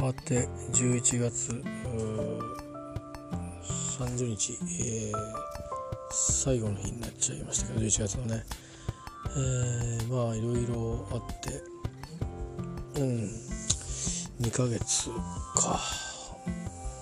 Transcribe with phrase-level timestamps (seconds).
[0.00, 1.62] 変わって11月
[3.98, 5.14] 30日、えー、
[6.10, 8.42] 最後の日になっちゃいましたけど11月のね、
[9.36, 11.60] えー、まあいろいろあって
[12.98, 13.30] うん
[14.40, 15.10] 2ヶ月
[15.54, 15.78] か。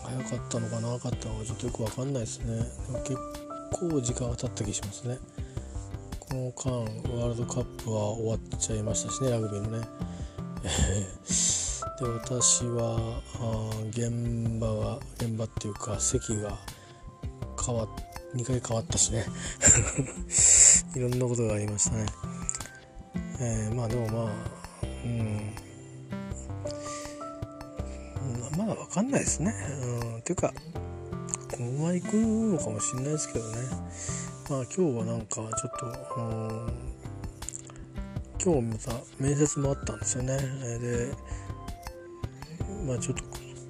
[0.03, 2.57] 早かったのか長かったのかちょっとよく分かんないですね。
[2.57, 3.17] でも結
[3.71, 5.19] 構時間が経った気がしますね。
[6.29, 6.73] この間
[7.21, 9.87] ワールドカップは終わっちゃいましたしねラグビーのね。
[12.01, 13.21] で私は
[13.91, 16.57] 現場が現場っていうか席が
[17.65, 17.89] 変わ
[18.37, 19.27] 2回変わったしね。
[20.95, 22.07] いろんなことがありましたね、
[23.41, 24.33] えー、まあでもまあ
[25.05, 25.55] うん。
[28.57, 30.53] まだ分かんないですね、うん、っていうか
[31.51, 33.57] このまま行くのかもしれないですけどね。
[34.51, 35.87] まあ今日はなんかちょっと
[38.41, 40.37] 今日また面接もあったんですよね。
[40.79, 41.13] で
[42.89, 43.23] まあちょっと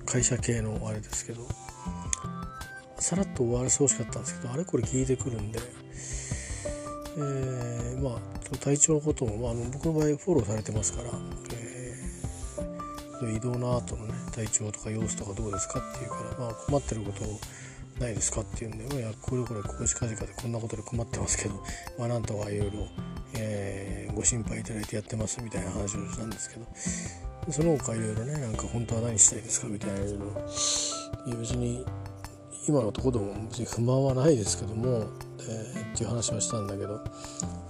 [0.07, 1.43] 会社系のあれですけど
[2.99, 5.59] さらっと終わらせてほしかったんですけどあれこれ聞いてくるんで、
[7.17, 11.11] えー、まあ体調のことも、まあ、あの僕の場合フォローされてますから、
[11.55, 17.25] えー、移動の後のね体調とか様子とかどうですかっていうから、まあ、困ってること
[18.01, 21.57] ないですかっていうんで、いやこれこれここしかじかでこんなことで困ってますけど、
[21.99, 22.87] まあ、なんとかいろいろ、
[24.15, 26.67] ご心配いただいてやってますみたいな話をしたんですけど
[27.51, 30.19] その他いろいろねなんか本当は何したいですかみたいないろいろ
[31.27, 31.85] いや別に
[32.69, 35.05] 今のところでも別に不満はないですけども、
[35.41, 37.01] えー、っていう話をしたんだけど。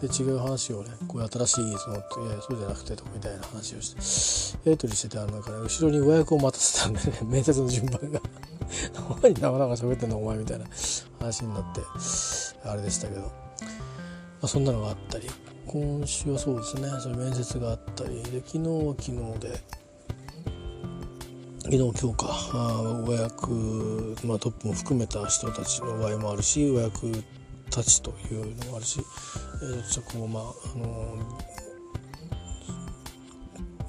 [0.00, 1.98] で違う話をねこういう新しいそのい
[2.30, 7.18] やそうじゃなくてとかみたいな話をしてやり取りしててあなんか、ね、後ろに予約を待たせたんでね。
[7.26, 8.20] 面接の順番が。
[9.22, 10.66] 何なかなか喋ってんのお前みたいな
[11.18, 11.80] 話になって
[12.64, 13.28] あれでしたけど、ま
[14.42, 15.28] あ、そんなのがあったり。
[15.68, 19.60] 今週はそうですねそういう面接があったりで昨日は昨日で
[21.60, 27.22] 昨日今日かあ親役、まあ、トップも含めた人たちの場合もあるし親役
[27.70, 29.00] たちというのもあるし、
[29.62, 30.42] えー、ちょっとこうまあ
[30.74, 31.18] あの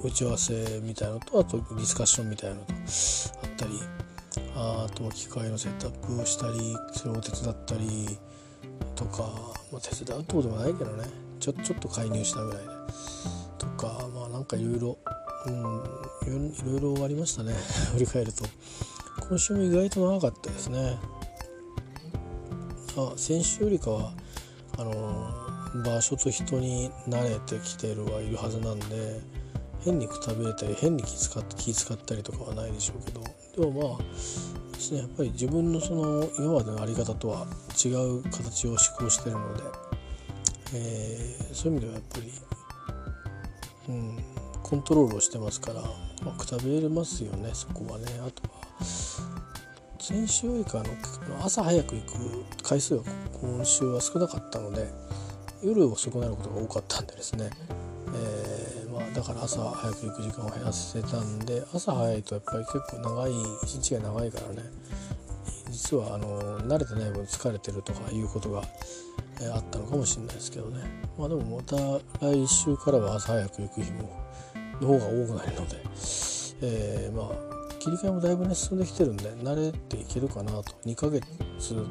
[0.02, 3.72] 打ち合わせみたいなのとあとディスカッションみたいなのとあったり
[4.54, 8.18] あとは機械のセットアップをしたりそれを手伝ったり
[8.94, 9.22] とか、
[9.72, 11.29] まあ、手伝うってこともないけどね。
[11.40, 12.68] ちょちょっと介入したぐらいで。
[13.58, 14.98] とかまあなんかいろいろ
[15.46, 17.54] うんいろいろありましたね。
[17.92, 18.44] 振り返ると。
[19.28, 20.98] 今週も意外と長かったですね。
[22.96, 24.12] あ先週よりかは
[24.76, 29.20] あの場所と人に慣れてきてるはいるはずなんで
[29.80, 33.22] 変にくたびれたり変に気使って気使ったりとかはないでしょうけど。
[33.56, 34.12] でもまあ
[34.72, 37.46] ですねやっぱり自分のその今までの在り方とは
[37.82, 39.62] 違う形を施行してるので、
[40.74, 42.32] えー、そういう意味ではやっぱり、
[43.88, 44.18] うん、
[44.62, 45.82] コントロールをしてますから、
[46.24, 48.06] まあ、くたびれますよねそこはね。
[48.26, 48.60] あとは
[49.98, 50.84] 先週よりかの
[51.44, 53.02] 朝早く行く回数が
[53.40, 54.88] 今週は少なかったので
[55.62, 57.50] 夜遅くなることが多かったんでですね、
[58.14, 63.32] えー、まあ、だから朝早く行く時間を減らせたんで朝早いとやっぱり結構長い
[63.62, 64.62] 一日が長いからね
[65.70, 68.62] 実はあの慣れてない分疲れてるとかいうことが、
[69.40, 70.80] えー、あったのかもしれないですけどね。
[71.18, 71.76] まあでもまた
[72.20, 74.10] 来週からは朝早く行く日も
[74.80, 75.76] の方が多くなるので、
[76.62, 80.72] えー、まあ切り替えもだいぶね進んできてるんで慣れていけるかなと。
[80.84, 81.28] 2ヶ月っ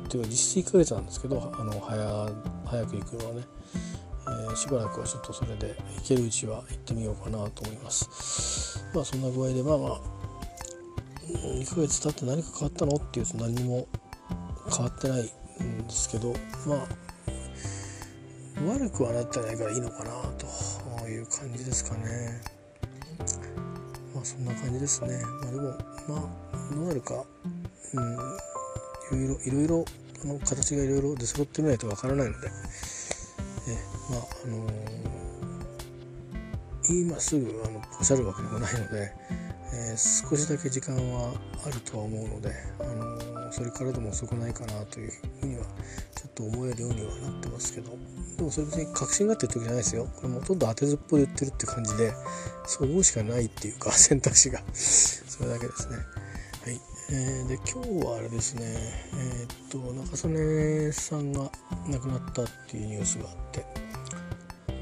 [0.07, 2.31] ていうか実質1ヶ月なんですけどあの早
[2.65, 3.41] 早く行くのはね、
[4.45, 8.85] えー、しばらくはちょっとそれで行けるうちは行ってみようかなと思います。
[8.93, 10.01] まあそんな具合でまあまあ
[11.29, 12.95] 2ヶ月経って何か変わったの？
[12.95, 13.87] っていうと何も
[14.75, 15.23] 変わってないん
[15.83, 16.33] ですけど
[16.65, 17.08] まあ
[18.67, 22.41] 悪くはなってないからいいのかなという感じですかね。
[24.13, 25.21] まあそんな感じですね。
[25.43, 26.17] まあでもま
[26.51, 27.23] あどうなるか。
[27.93, 28.13] うん。
[29.11, 29.85] いろいろいろいろ
[30.23, 32.47] あの形がいろいろ出揃ってみないとわからないので。
[33.67, 33.77] え
[34.11, 39.13] まああのー、今すぐあのおっしゃるわけでもないので、
[39.73, 41.33] えー、少しだけ時間は
[41.65, 43.28] あるとは思うので、あのー、
[43.59, 45.11] それからでも遅くないかなという
[45.41, 45.63] ふうには
[46.15, 47.91] ちょっと思えるようにはなってますけど。
[48.37, 50.07] でもそれ別に確信があってる時じゃないですよ。
[50.15, 52.13] これもほとんど当てずっぽで言ってるって感じで
[52.65, 54.63] そう思うしかないっていうか 選択肢が。
[54.73, 55.97] それだけですね。
[55.97, 58.63] はい、えー、で今日はあれですね。
[58.63, 61.51] えー、っと中曽根さんが
[61.89, 63.65] 亡くなったっていうニュースがあって。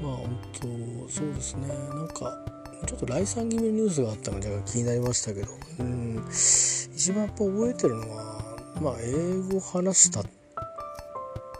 [0.00, 1.66] まあ本当そうですね。
[1.66, 2.38] なんか
[2.86, 5.48] ちょっと来産気味のニュースがあったので気になりましたけど。
[5.80, 6.28] うん。
[6.98, 8.47] 一番やっぱ覚えてるのは
[8.80, 10.24] まあ英語話したっ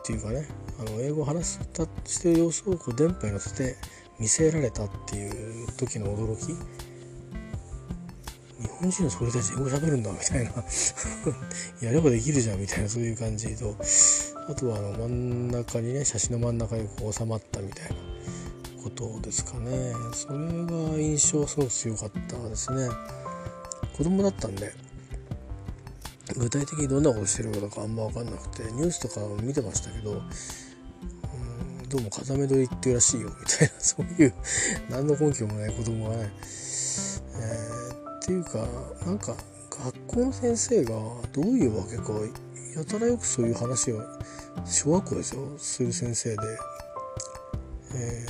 [0.05, 0.49] ていうかね
[0.81, 3.77] あの英語話したしてる様子をこう電波に乗せて
[4.19, 6.55] 見せられたっていう時の驚き。
[8.61, 10.51] 日本人の総理大臣英語喋るんだみたいな。
[11.81, 13.77] やればできるじゃんみたいなそういう感じと。
[14.49, 17.97] あとはあの真ん中にね写真の真ん中にこう収まったみたいな
[18.83, 19.93] ことですかね。
[20.13, 22.89] それが印象すごく強かったですね。
[23.97, 24.88] 子供だったんで。
[26.37, 34.35] 具体的にどんなことしてるかとかあんま分かんなくてニュースとか見てましたけどうんどうも風見鶏っていうらしいよみたいな そういう
[34.91, 36.33] 何の根拠もない子供がね、
[37.35, 38.67] えー、っていうか
[39.07, 39.37] なんか
[39.85, 40.91] 学校の先生が
[41.33, 42.13] どういうわけか
[42.77, 44.03] やたらよくそういう話を
[44.67, 46.37] 小学校ですよする先生で、
[47.95, 48.27] え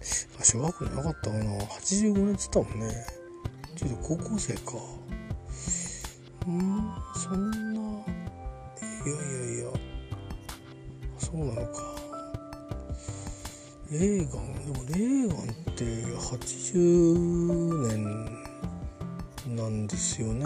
[0.00, 3.06] ー、小学校じゃなかったかな85年っつったもんね。
[3.76, 5.03] ちょっと高校生か。
[6.46, 6.90] うん。
[7.14, 7.84] そんない
[9.06, 9.18] やい
[9.50, 9.70] やいや。
[11.18, 11.60] そうなのか。
[13.90, 15.40] レーガンでもレーガンっ
[15.74, 17.94] て80年
[19.56, 20.44] なんですよね。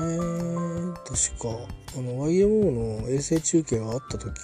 [1.04, 1.48] 確か。
[1.96, 2.70] あの YMO
[3.02, 4.36] の衛星中継があった時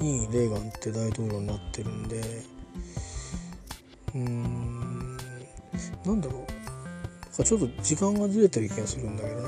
[0.00, 2.20] にレーガンって大統領になってるんで。
[4.14, 5.16] うーん。
[6.04, 6.46] なんだろ
[7.38, 7.44] う。
[7.44, 9.39] ちょっと時間がずれてる気がするんだけど。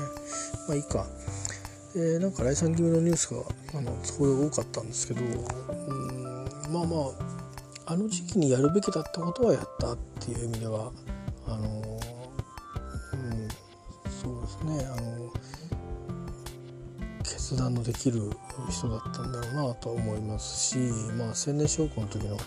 [0.67, 1.05] まあいいか。
[1.95, 3.41] えー、なんか来産気味のニュースが
[3.77, 6.97] あのそれ多かったんですけどうんまあま
[7.85, 10.91] ああの時期にやるべきだったことはやったっていう意味では
[11.45, 11.99] あの、
[13.13, 13.47] うん、
[14.09, 15.33] そうですねあの
[17.21, 18.31] 決断のできる
[18.71, 20.77] 人だったんだろうなとは思いますし、
[21.13, 22.37] まあ、千年将校の時の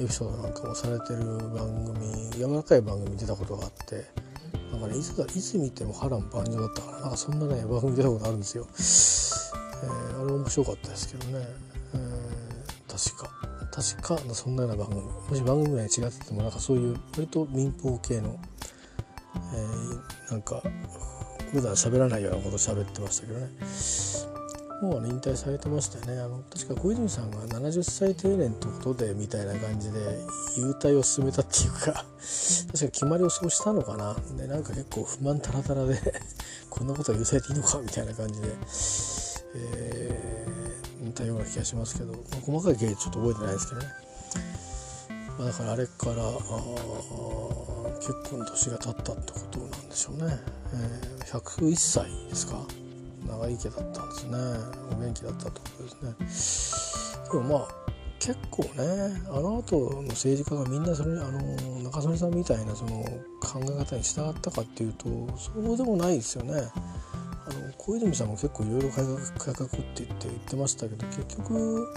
[0.00, 4.29] エピソードなんかもされてる番組柔らかい番組出たことがあって。
[4.72, 11.44] なんかねいつだいつ見ても波乱万丈だったからなんかそんなね番組出たことあるんですよ、えー、あれ面白かったですけどね、
[11.94, 15.00] えー、確か確かそんなような番組。
[15.00, 18.38] もし番組が違っててもなんかそういう割と民放系の、
[19.54, 20.62] えー、なんか
[21.52, 24.39] 普段喋らないようなこと喋ってましたけどね。
[24.80, 26.20] もう、ね、引退されてましたよね。
[26.22, 29.98] あの確か小泉さんが70歳定年ってことでみたいな感じで
[30.56, 32.04] 優待を進めたっていうか
[32.72, 34.16] 確か決まりをそうしたのかな。
[34.36, 35.98] でなんか結構不満たらたらで
[36.70, 38.48] こんなことは許されていいのかみたいな感じで、
[39.54, 43.86] えー、たような気がしますけど、まあ、細かい経緯ちょっと覚えてないですけどね、
[45.38, 46.30] まあ、だからあれからあ
[47.98, 50.38] 結構年が経ったってことなんでしょうね、
[50.74, 52.79] えー、101歳ですか？
[53.26, 54.36] 長生きだったんですね
[54.92, 55.82] お元気だったってこと
[56.18, 56.64] です
[57.24, 57.90] ねでもまあ
[58.20, 58.70] 結構ね
[59.30, 63.02] あの後の政治家がみんなそれあの中曽根さんみたいなその
[63.40, 65.08] 考え方に従ったかっていうと
[65.38, 66.52] そうでもないですよね。
[66.52, 71.88] あの小泉さんも結構いろいろ改革改革って言って言ってましたけど結局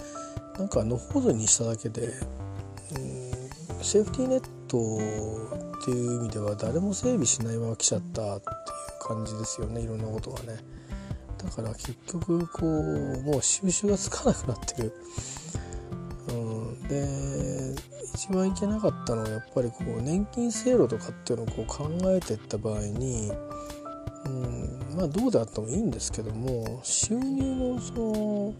[0.58, 4.78] なんかのほどにしただけで、うん、セーフティーネット
[5.78, 8.52] っていう意味では誰も整備しないまま来ちゃったってい
[9.04, 10.73] う感じですよねいろんなことがね。
[11.44, 14.92] だから結局こうもう収拾がつかなくなってる。
[16.28, 17.80] うん、で
[18.14, 23.30] 一番いけなかったのはやっぱりこう年金制度とかっていうのをこう考えていった場合に、
[24.24, 28.54] うん、まあどうであってもいいんですけども収入のその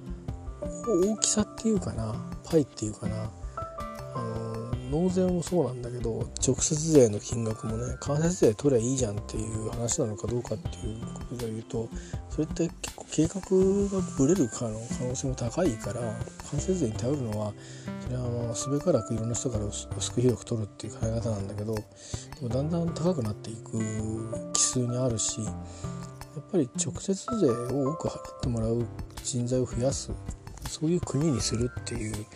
[1.13, 2.15] 大きさっていうかな
[2.45, 3.31] パイっていうかな。
[4.17, 4.54] あの
[4.95, 11.89] 納税もそうなんだけど直接税の金額もね間接税取りゃいいじゃんっていう話なのかどうかっていうことで言うと
[12.31, 16.01] それって結構計画がぶれる可能性も高いから
[16.53, 17.53] 間接税に頼るのは
[18.01, 21.83] それはまあすべからくいろんな人から薄く広く取るっていう考え方なんだけどで
[22.43, 25.51] もだんだん高くなっていく奇数にあるしや
[26.41, 28.87] っぱり直接税を多く払ってもらう
[29.25, 30.13] 人材を増やす。
[30.69, 32.27] そういう国にするっていう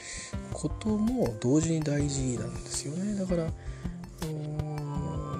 [0.52, 3.14] ことも同時に大事なんですよね。
[3.18, 3.44] だから、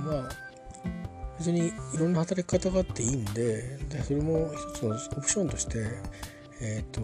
[0.04, 0.48] まあ
[1.38, 5.86] 別にいろんな働き方があっていいんででそれも一つのオプションとして
[6.60, 7.00] えっ、ー、と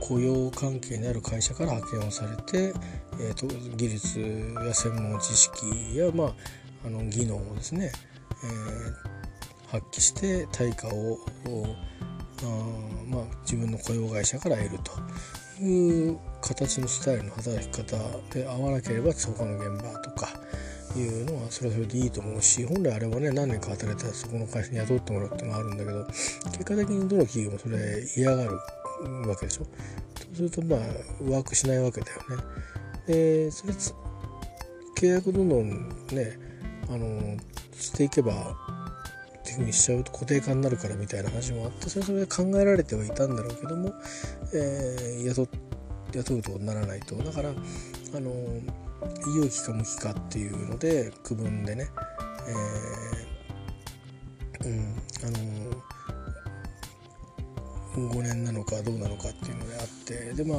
[0.00, 2.74] 雇用関係にある会社から派遣をされて、
[3.20, 4.18] えーと、技術
[4.66, 6.32] や専門知識や、まあ、
[6.84, 7.92] あの技能をですね、
[8.44, 11.18] えー、発揮して対価を
[12.44, 14.78] あまあ、自分の雇用会社から得る
[15.58, 17.96] という形のスタイルの働き方
[18.32, 20.28] で合わなければそこの現場とか
[20.96, 28.50] いうのはそれはそれでいいと思うし本来あればね何年か働いたらそこの会社に雇ってもらうっていうのがあるんだけど結果的にどの企業もそれ嫌がる
[29.28, 29.66] わけでしょ？
[30.34, 30.78] そうするとまあ
[31.30, 32.42] ワークしないわけだよね。
[33.06, 36.38] でそれ契約どんどんね
[36.88, 37.36] あの
[37.72, 38.56] していけば
[39.52, 43.92] ていうふうにしちゃうと固定化になるからみたいな話もあってそれそれで考えられてはいたんだろうけども、
[44.54, 45.48] えー、雇
[46.14, 47.14] 雇うとならないと。
[47.16, 47.52] だからあ
[48.20, 51.88] の医療機か無機かっていうので区分でね、
[54.62, 55.38] えうんあの
[58.10, 60.58] 5年なのかどうなのかっていうのであってでまあ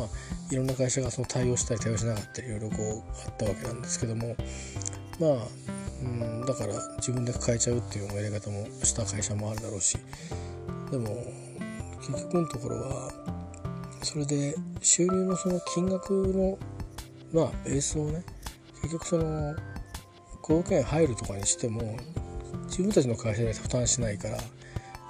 [0.51, 4.35] いろんな会社がその対応したり対応しなかったりいろいろこうあったわけなんですけども
[5.19, 5.31] まあ、
[6.03, 9.97] うん、だから自分で変えちゃうっていうやり方もした会社もあるだろうし
[10.91, 11.23] でも
[11.99, 13.11] 結局のところは
[14.01, 16.57] それで収入のその金額の
[17.33, 18.23] まあベースをね
[18.81, 19.55] 結局その
[20.41, 21.97] 保険入るとかにしても
[22.65, 24.37] 自分たちの会社で負担しないから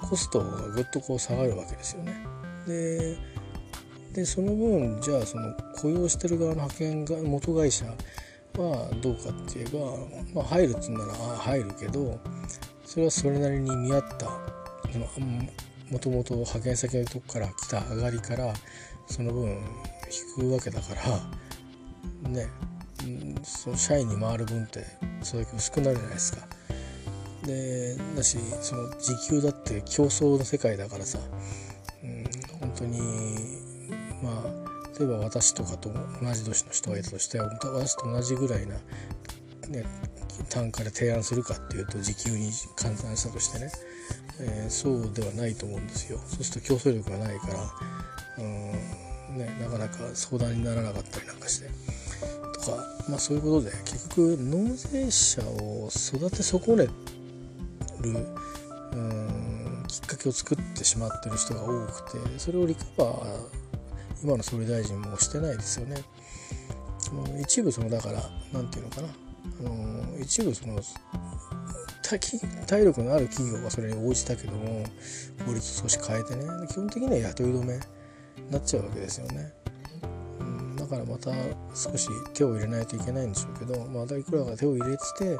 [0.07, 2.13] コストがぐっとこう下がるわけですよね。
[2.67, 3.17] で
[4.13, 7.85] でその分じゃあその雇用してる側の派遣が元会社
[8.61, 12.19] はどうかって言えば、まあ、入るっつうんならあ入るけど
[12.85, 14.27] それはそれなりに見合った
[15.89, 18.53] もともと派遣先のとこから来た上がりから
[19.07, 19.49] その分
[20.37, 22.47] 引くわけだからね
[23.43, 24.85] その社員に回る分って
[25.21, 26.47] それだけ薄くなるじゃないですか。
[27.45, 31.19] でだしその時給だって競争の世界だからさ、
[32.03, 32.23] うん、
[32.59, 32.99] 本当に
[34.23, 34.62] まあ
[34.99, 35.89] 例えば私とかと
[36.21, 38.75] 同じ年の人がいたとして私と同じぐらいな、
[39.69, 39.85] ね、
[40.49, 43.71] 単価で提案するかっていうと時給に換算したとしてね、
[44.39, 47.53] えー、そうではないと思うんですよそうすると競争力がないから、
[48.39, 48.71] うん
[49.37, 51.69] ね、なかなか相談にならなかったりなんかして。
[52.53, 52.77] とか、
[53.09, 56.91] まあ、そういうことで結局納税者を育て損ねる
[58.93, 63.62] うんきっかけを作ってしまってる人が多くてそれをリカバー
[64.23, 65.97] 今の総理大臣もしてないですよね。
[67.41, 68.21] 一部そのだから
[68.53, 69.07] 何て言うのかな
[69.59, 70.79] あの一部その
[72.67, 74.85] 体力のある企業はそれに応じたけども
[75.45, 79.53] 法律少し変えてね基本的には雇い止めになっちゃうわけですよね。
[80.77, 81.31] だからまた
[81.73, 85.39] 少し手を入れないといけないんでしょうけどまたいくらか手を入れててやっ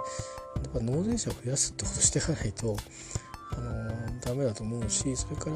[0.73, 2.75] ぱ納税者を増やすってことしていかないと
[3.51, 5.55] あのダメだと思うしそれから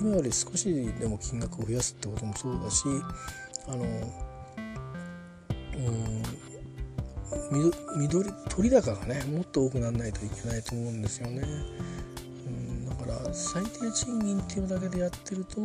[0.00, 2.84] 今より少しでも金額を増やすってこともそうだし
[3.68, 3.84] あの
[5.76, 6.22] うん
[7.96, 11.42] 緑取高がねもっと多くならないといけないと思うんですよね。
[12.46, 15.60] うん、だから最低賃金っていうだけでやってると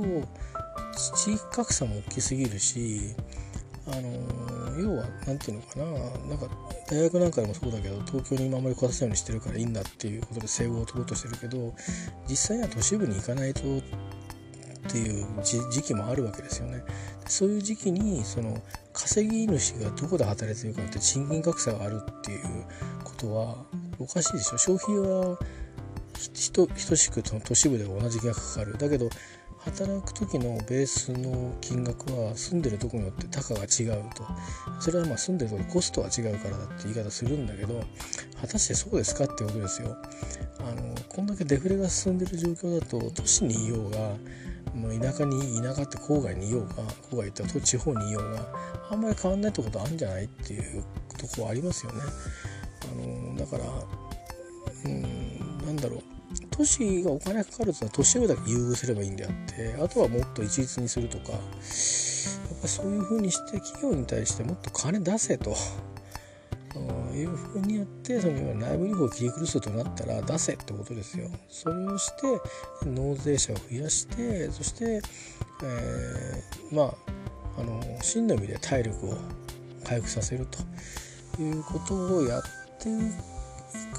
[1.15, 3.15] 地域格差も大きすぎるし
[3.87, 5.85] あの要は何て言うのかな
[6.29, 6.47] なんか
[6.89, 11.73] 大学なんかでもそうだけど東京に今まで来させるようにしてるからいいんだっていうことで整合を取ろうとしてるけど
[12.27, 13.61] 実際には都市部に行かないと
[14.87, 16.83] っていう時期もあるわけですよね。
[17.27, 18.61] そういう時期にその
[18.93, 22.41] 稼ぎ主がどこで働いてるかって賃金格差があるっていう
[23.03, 23.55] ことは
[23.99, 24.57] おかしいでしょ。
[24.57, 25.37] 消費は
[26.53, 28.77] 等しくその都市部では同じ金額かかる。
[28.77, 29.09] だけど
[29.59, 34.23] 働く時のベースの金額は住んでるとこによって高が違うと。
[34.79, 37.83] それはまあ住んでるとこでコストが違うからだって言い方するんだけど
[38.39, 39.97] 果たしてそうですかってことですよ。
[40.59, 44.15] あのこんだけデフレが進んでる状況だと都市にいようが
[44.75, 46.75] もう田舎に田舎って郊外にいようが
[47.11, 48.45] 郊外って地方にいようが
[48.91, 50.83] あんまり変わんないってことあるんじゃないっていう
[51.17, 52.01] とこありますよね
[52.83, 53.63] あのだから
[54.85, 56.01] うんなんだろう
[56.51, 61.41] 都市がお金かかるってのは都市部だけ優遇すればいいんであってあとはもっと一律にするとかやっ
[62.61, 65.55] ぱそういうふうにして企業に対してもっと金出せと。
[67.13, 71.29] いうふうにやってその内部留保を切り崩すとなったら出せってことですよ。
[71.49, 72.11] それをし
[72.81, 75.01] て納税者を増やしてそして、
[75.63, 76.93] えー、まあ
[77.59, 79.17] あの真の意味で体力を
[79.83, 80.45] 回復させる
[81.35, 82.43] ということをやっ
[82.79, 82.93] てい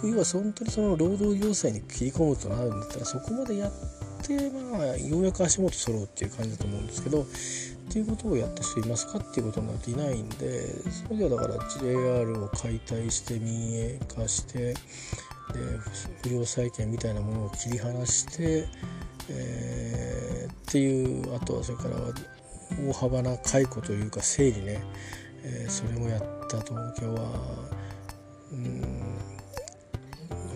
[0.01, 3.73] く要は本当にその労働行政に切り込むとなるんだったらそこまでやっ
[4.23, 7.27] てまあようやく足元揃うっていう感じだと思うんですけど
[7.89, 14.75] っていうことをやった人いますかっていうことになっていないんでそれではだから JR を解体して民営化してで
[16.23, 18.67] 不良債権みたいなものを切り離して、
[19.31, 21.97] えー、っていうあとはそれから
[22.91, 24.83] 大幅な解雇というか整理ね、
[25.45, 27.23] えー、それもやった東京は
[28.53, 29.19] うん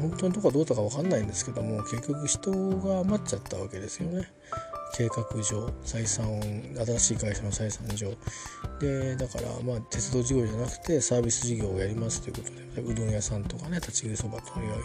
[0.03, 4.29] 本当のとこはどうとか分かんないんですけども結局人が余っちゃったわけですよね。
[4.95, 6.27] 計画上採算
[6.87, 8.09] 新しい会社の採算上
[8.81, 14.83] でだからまあ鉄道事業じゃなくてサービス事業をやりますということでうどん屋さんとかね立ち食いそばといわゆる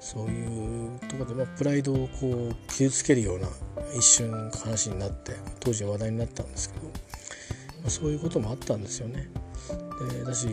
[0.00, 3.48] そういうところで、まあ、プライドをこう傷つけるような
[3.96, 6.92] 一瞬話になって当時は話題になったんですけど、ま
[7.86, 9.28] あ、そういうこともあったんですよね。
[10.10, 10.48] でだし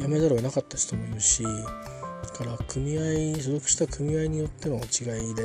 [0.00, 1.44] 辞めざるを得なかった人もいるし
[2.34, 5.42] から組合所属した組合によっての違いで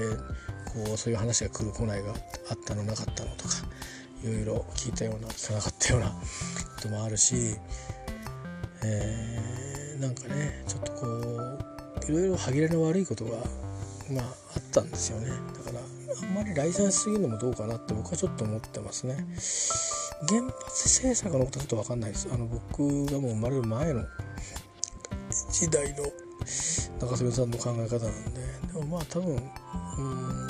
[0.74, 2.14] こうそういう話が来る来ないが
[2.50, 3.56] あったのなかったのとか
[4.24, 6.16] いろいろ聞いたような聞かなかったようなこ
[6.82, 7.36] ともあるし、
[8.84, 13.38] えー、なんかねちょっとこういろいろ歯切れの悪いことが
[14.12, 15.28] まああったんですよね。
[15.28, 15.80] だから
[16.22, 19.16] あんまり来線しすぎるのもどうかなって僕はちょっと思ってますね。
[20.28, 22.28] 原発政策のことはちょっと分かんないです。
[22.32, 24.06] あの僕がもう生まれる前の
[25.52, 26.04] 時代の
[27.00, 28.42] 中曽根さんの考え方なんで。
[28.74, 30.48] でもまあ多分うん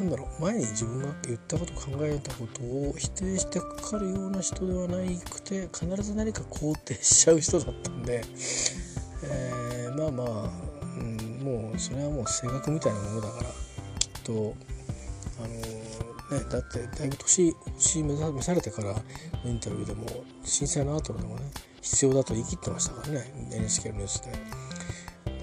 [0.00, 0.42] なんだろう。
[0.42, 4.96] 前に自分が言ったこと考えたことを否定してかかるような人ではな
[5.30, 8.22] くて必ず何か肯定しちゃう人だったんで、
[9.24, 10.50] えー、まあまあ、
[10.98, 13.44] うん、もうそれはもう性格みたいなものだから
[13.98, 14.54] きっと
[15.38, 15.48] あの
[16.38, 19.02] ねだってだいぶ年年召されてからの
[19.44, 20.06] インタビューでも
[20.44, 21.42] 震災の後でもね
[21.82, 24.63] 必要だと言い切ってましたからね NHK のニュースで。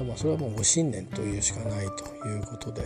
[0.04, 2.82] まあそれはもうご信念というしかないということで、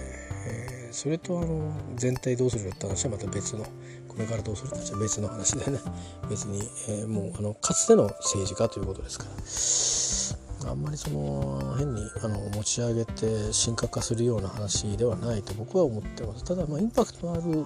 [0.48, 3.66] えー、それとあの全体どうするよって話はまた別の
[4.08, 5.80] これからどうするって話は別の話でね。
[6.30, 10.46] 別に、えー、もうあのかつての政治家ということですから。
[10.68, 16.44] あんまりその変にあの持ち上げて深刻化するような話ではないと僕は思ってます。
[16.44, 17.66] ただまあインパクトのある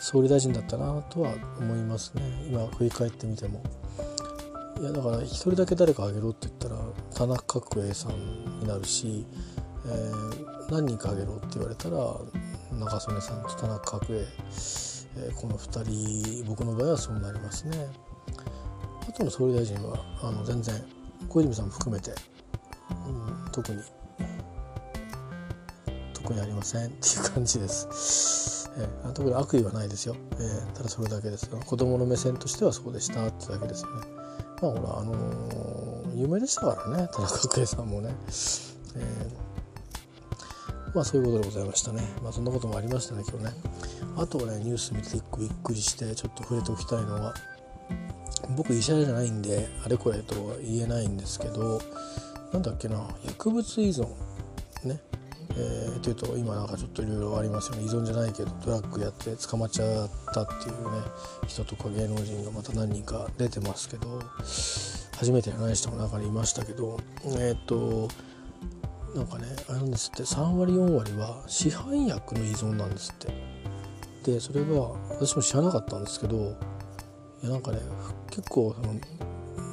[0.00, 2.22] 総理大臣だったなとは思いますね。
[2.48, 3.62] 今振り返ってみても。
[4.80, 6.76] いやだから一人だけ誰かあげろって言ったら
[7.14, 8.12] 田中角栄さん
[8.60, 9.26] になるし、
[9.86, 11.96] えー、何人かあげろって言われたら
[12.72, 17.86] 中曽根さんと田中角栄、えー、この2人僕の場合はそうなりますね。
[19.08, 20.74] あとの総理大臣はあの全然
[21.28, 22.10] 小泉さんも含めて、
[23.06, 23.82] うん、特に
[26.12, 28.70] 特にありませんっていう感じです。
[28.76, 34.06] えー、特に悪意はないですよ、えー、ただそれだけですよ子供の目線としてはそうでしたってだけですよね。
[34.60, 38.14] まあほらあのー、有名でしたからね田中圭さんもね、
[38.96, 42.02] えー、まあそういうことでございましたね。
[42.22, 43.50] まあそんなこともありましたね今日ね。
[44.16, 47.34] あとはねニュース見て一個びっくりしてちょっと触れておきたいのは
[48.56, 51.80] 僕医者じゃないんであれこれとは言えないんですけど
[52.52, 54.06] なんだっけな薬物依存
[54.84, 55.00] ね。
[55.56, 57.84] えー、というと今なんかちょっといろいろありますよね。
[57.84, 60.98] 依存じゃないけどドラッグやって捕まっちゃったっていうね
[61.46, 64.20] 人とか芸能人がまた何人か出てますけど
[65.16, 68.08] 初めてじゃない人も中にいましたけどえっ、ー、と
[69.14, 76.56] なんかねあれなんですって3割4割は市販薬の依存なんですってでそれが私も知らなかったんですけど
[77.42, 77.78] いやなんかね
[78.30, 79.00] 結構その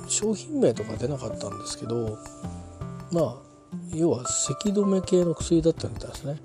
[0.07, 2.17] 商品名とか出なかったんですけど
[3.11, 3.51] まあ
[3.93, 6.37] 要は咳止め系の薬だったみたいですね。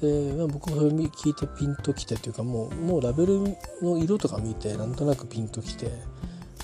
[0.00, 3.40] で、まあ、僕もそれ聞いてピンときてというかもうもうラベル
[3.82, 5.90] の色とか見てなんとなくピンときて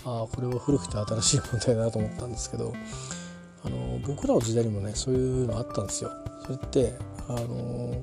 [0.04, 2.72] あこれは古くて新しい問題だなと思ったんですけど
[3.64, 6.10] あの僕らの時代にもねそういうのあったんですよ。
[6.44, 6.94] それって
[7.28, 8.02] あの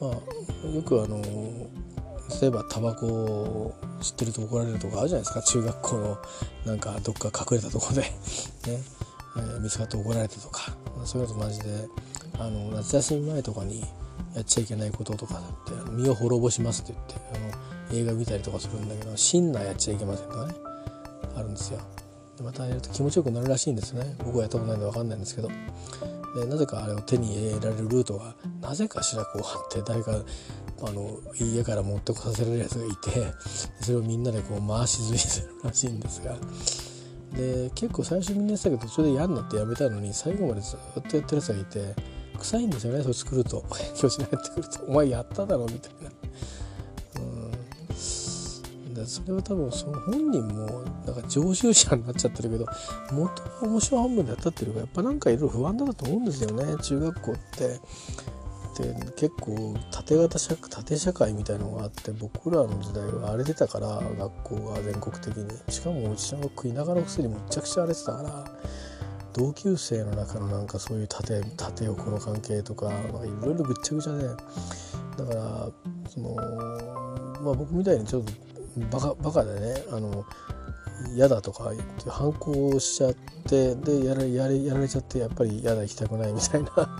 [0.00, 1.22] まあよくあの
[2.40, 5.42] 例えばタバコを吸ってると怒られるとかあるじゃないですか。
[5.42, 6.18] 中学校の
[6.66, 8.02] なんかどっか隠れたとこで。
[8.70, 8.82] ね。
[9.34, 10.76] えー、見つかって怒られたとか。
[11.04, 11.88] そういうのと同じで
[12.38, 13.80] あの夏休み前とかに
[14.34, 20.71] やっちゃいけないこととかって身を滅ぼしますって言ってあの映画見たりとかするんだけど真なやっちゃいけませんとかね。
[21.36, 21.80] あるんですよ。
[22.36, 24.16] でまたやると気持ちよくなるらしいんですね。
[24.24, 25.48] 僕はやったことないんで分かんないんですけど。
[26.34, 30.12] でなぜかあれを手に入れられるルートがなぜかしらこうあって誰か
[30.82, 33.34] あの家から持ってこさせられるやつがいて
[33.82, 36.36] それをみんなでこう回し刷りするらしいんですが。
[37.36, 41.94] で結構最初みんなやってたけど途中で嫌になってやめたのに最後までずっとやってるやつがいて
[42.38, 43.64] 臭いんですよねそれ作ると。
[43.96, 46.10] 教師になってくると「お前やっただろ」みたいな。
[49.06, 52.66] それは多分その本人もなんか常習者になっちゃってるけど
[53.12, 56.76] 元は面白半分でやったっていうかやっぱなんかいろいろ不安だったと思うんですよね。
[56.82, 57.80] 中学校って。
[58.72, 65.72] って結構縦型社縦社会みたいのがあって僕らの時代は荒れてたから学校が全国的に。
[65.72, 68.44] しかもうちの食いながらお薬むちゃくちゃ荒れてたから
[69.34, 74.24] 同級生の中のなんかそういう縦縦横の関係とかいろいろぐっちゃぐちゃで。
[74.24, 75.68] だから
[76.08, 76.34] その
[77.42, 78.32] まあ僕みたいにちょっと
[78.90, 80.24] バカバカでねあの
[81.14, 81.72] 嫌だとか
[82.08, 83.14] 反抗しちゃっ
[83.48, 86.96] てでやらやれやられちゃってやっぱり嫌だ行きたくないみたいな なん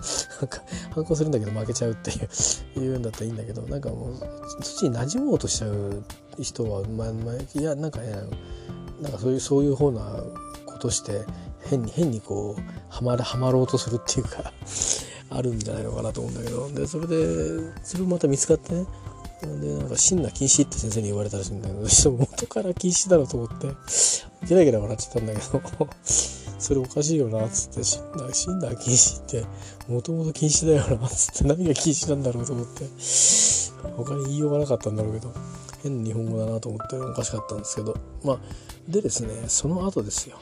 [0.47, 2.29] か反抗するんだけど負けちゃうっていう
[2.75, 6.03] 言うんだったらいいんだけどなんかもうそっちに馴染もうとしちゃう
[6.39, 8.15] 人は、まあまあ、いやなんかね
[9.01, 10.23] なんかそういうそういう方な
[10.65, 11.25] ことして
[11.61, 14.51] 変に変にこうはまはまろうとするっていうか
[15.29, 16.69] あるんじゃないのかなと思うんだけど。
[16.69, 18.85] でそれでそれもまた見つかってね
[19.59, 21.81] でなんか死んだ禁止って先生に言われたらしいんだけど
[22.17, 23.67] 元から禁止だろうと思って
[24.47, 25.61] ゲラゲラ笑っちゃったんだけど
[26.59, 29.45] それおかしいよなつって死んだ死んだ禁止って
[29.87, 32.85] もともと禁止だよなつって何が禁止なんだろうと思って
[33.97, 35.33] 他に言いようがなかったんだろうけど
[35.81, 38.39] 変な日本語だなと思っておかしかったんですけどまあ
[38.87, 40.37] でですねその後ですよ。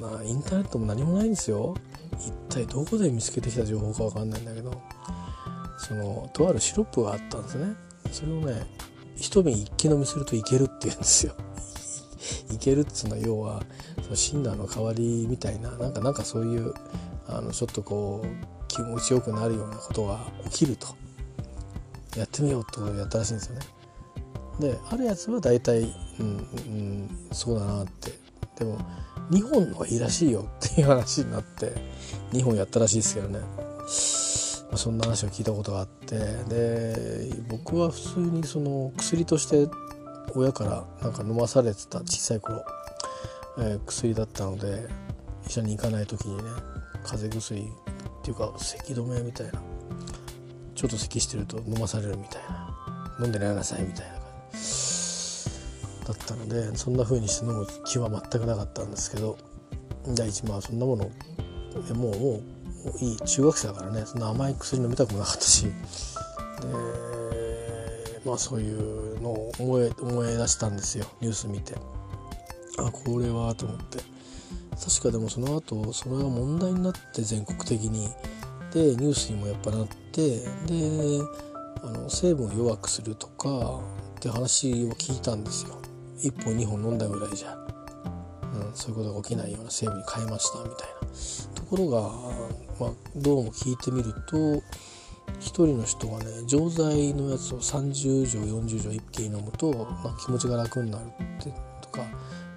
[0.00, 1.74] まあインターネットも何もないんですよ。
[2.18, 4.70] 一体どこで見つけてきた情報か分かんないんだけど。
[5.78, 7.74] そのとあるシロップがあったんですね。
[8.12, 8.66] それをね
[9.16, 11.34] 一瓶一気飲みするといけるって言うんですよ。
[12.52, 13.62] いけるっつうのは要は
[14.02, 16.74] そのシンナーの代わりみたいななんかなんかそういう
[17.26, 20.88] あのちょっとこう気持ちよくなるようなことが起きると。
[22.16, 23.60] やってみようってことをやったらしいんですよね。
[24.58, 28.18] であるやつは大体、うんうん、そうだなって。
[28.58, 28.76] でも
[29.30, 31.72] 2本の方がいいらしいよっていう話になって
[32.32, 33.38] 2本やったらしいですけどね、
[34.74, 39.68] そんな話を聞いたことがあってで僕は普通にその薬として
[40.34, 42.64] 親からなんか飲まされてた小さい頃、
[43.58, 44.86] えー、薬だったので
[45.46, 46.42] 医者に行かない時にね
[47.02, 49.52] 風邪薬っていうか咳止めみたいな
[50.74, 54.68] ちょっと咳してると飲まされるみたいな飲んで寝なさいみたいな感じ
[56.06, 59.38] だったのでそんな風にして飲む気は全くなかったんですけど
[60.14, 61.04] 第一まあそんなもの
[61.94, 62.42] もうもう
[63.00, 65.66] いい中学生だからねそんな甘い薬飲みたくもなかったし。
[65.66, 65.72] で
[68.24, 71.06] まあそういうのを思い思い出したんですよ。
[71.20, 71.74] ニュース見て。
[72.78, 73.98] あこれはと思って。
[74.80, 78.08] 確かでもその後それが問題になって全国的に。
[78.72, 80.40] でニュースにもやっぱなって。
[80.66, 81.20] で
[81.82, 83.80] あの成分を弱くするとか
[84.16, 85.80] って話を聞いたんですよ。
[86.20, 91.54] 1本2本飲んだぐらいじゃ、うん、そういうことが起きないような成分に変えましたみたいな。
[91.54, 92.10] ところが、
[92.80, 94.62] まあ、どうも聞いてみると1
[95.40, 99.72] 人の人がね錠剤のやつを30錠40錠一気に飲むと、
[100.04, 102.02] まあ、気持ちが楽になるってとか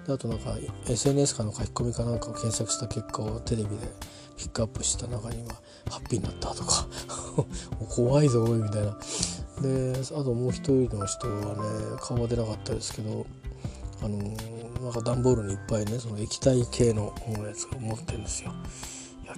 [0.06, 0.56] であとなんか
[0.88, 3.88] SNS かの書き込みかなんかを検索した結果をテレビで
[4.36, 5.54] ピックアップした中には
[5.90, 6.86] ハッピーになったとか
[7.90, 8.96] 怖いぞおいみたいな
[9.60, 13.26] であともう一人の人はね顔は出なかったですけど
[14.02, 14.18] あの
[14.82, 17.12] なんか段ボールにいっぱいねその液体系の
[17.44, 18.52] やつを持ってるんですよ。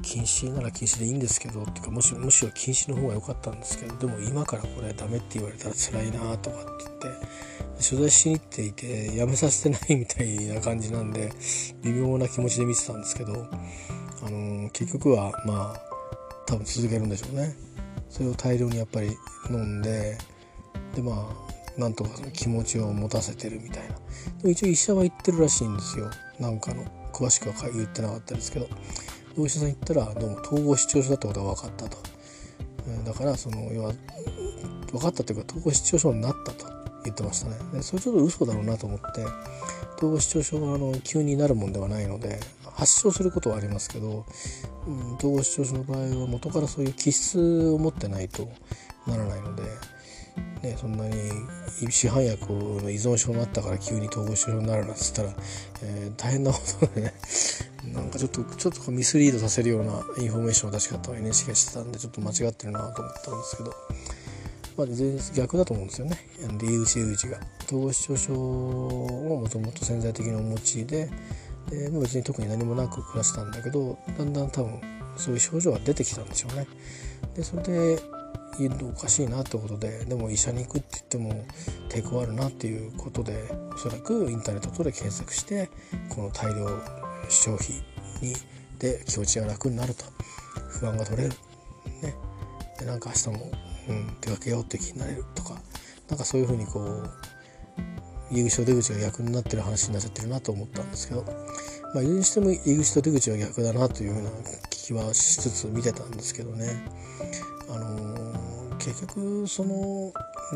[0.03, 7.27] 禁止なら禁止でいいんですけどっていうかもしむしろ禁止の方が良かったんですけどでも今からこれダメって言われたら辛いなとかって言って
[7.89, 11.33] 取材しに行っていてやめさせてないみたいな感じなんで
[11.83, 13.33] 微妙な気持ちで見てたんですけど、
[14.23, 15.81] あの結局はまあ
[16.47, 17.57] 多分続けるんでしょうね。
[18.09, 19.11] それを大量にやっぱり
[19.51, 20.17] 飲んで
[20.95, 21.29] でま
[21.77, 23.97] あなんとかその気持ちを持たせてるみたいな。
[24.39, 26.11] でも一応医者は言ってるらしいんですよ。
[26.39, 28.69] なんかの詳しくは言ってなかったですけど。
[29.37, 31.99] お医者さん行ったらどうも統合失調症だったことが分かったと。
[33.05, 33.93] だからその要は
[34.93, 36.67] 分かったというか統合失調症になったと
[37.05, 37.57] 言ってましたね。
[37.73, 39.25] でそれちょっと嘘だろうなと思って
[39.97, 42.41] 統合失調症はあの急になるもんではないので
[42.75, 44.27] 発症することはありますけど、
[44.87, 48.49] うん、統合失調症の場合は元からそういう気質を持ってないと
[49.07, 49.63] ならないので、
[50.63, 51.15] ね、そんなに
[51.91, 55.31] 市販薬の依存症になったから急に統合失調症になるなんつったら、
[55.83, 57.15] えー、大変なことでね。
[57.95, 63.75] なんかちょっとちょっとミスリードさせるようなインフォメーションの出し方を NHK がしてたんでちょっと間違ってるなと思ったんですけど。
[64.77, 66.19] まあ、全然逆だと思うんですよね。
[66.59, 71.09] 出口出口が統合失調症をもともと潜在的にお持ちで
[71.71, 74.81] で、まあ、別に特に何もなく暮らしたんだけどだんだん多分
[75.17, 76.67] そういう症状が出てきたんでしょうね。
[77.37, 78.03] でそれで
[78.83, 81.45] おかしいなってことででも医者に行くって言っても
[81.89, 85.71] 抵抗あるなっていうことでおそらくインターネット等で検索して
[86.09, 86.65] この大量
[87.29, 87.77] 消費
[88.23, 88.35] に
[88.79, 90.05] で気持ちが楽になると。
[90.81, 91.31] 不安が取れる。
[92.03, 92.15] ね。
[92.79, 93.51] でなんか明日も
[93.87, 95.61] うん、出かけようって気になれるとか。
[96.09, 97.11] なんかそういうふうにこう
[98.31, 101.25] 入り口と出口が逆になってる話になっちゃってるなと思ったんですけど、
[101.95, 104.31] まあ、いずれにしても入り口と出口は逆だなというような
[104.71, 106.67] 気はしつつ見てたんですけどね。
[107.71, 110.13] あのー、結局その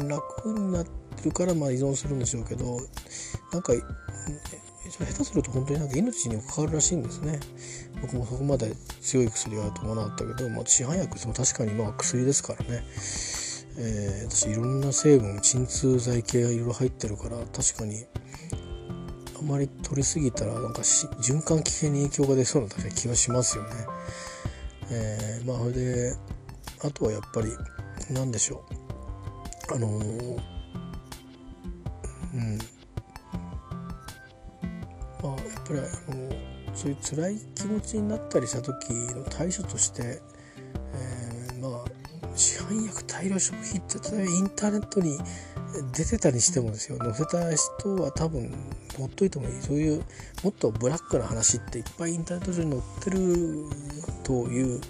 [0.07, 2.79] 楽になってるからまあ依存するんでしょうけど
[3.53, 3.73] なんか
[4.91, 7.41] 下手すると本当になんか命に関わるらしいんですね。
[8.01, 12.85] 僕もそこまで強い薬はあると思わなかったけど、まあ、市販薬も確かにまあ薬ですからね、
[13.79, 18.05] えー、私いろんな成分鎮痛剤系がいろいろ入ってるから確かに
[19.39, 23.71] あまり取りすぎたらなんか循環器系に影響が出そうな気がしますよね。
[24.91, 26.17] えー、まあそれで
[26.85, 27.49] あとはやっぱり
[28.11, 28.65] 何でしょ
[29.71, 29.75] う。
[29.75, 30.41] あのー、
[32.35, 32.78] うん。
[35.23, 40.21] まあ、やっぱりあのそういう辛い気持ちになったりした時の対処として、
[40.95, 41.85] えー、まあ
[42.37, 45.19] 市販薬大量消費って例えばインターネットに
[45.93, 46.99] 出てたりしてもですよ。
[46.99, 48.53] 載せた人は多分
[48.97, 50.05] ほっといてもいいそういう
[50.43, 53.19] もっとブラックな話っていっぱいインターネット上に載ってる
[54.25, 54.81] という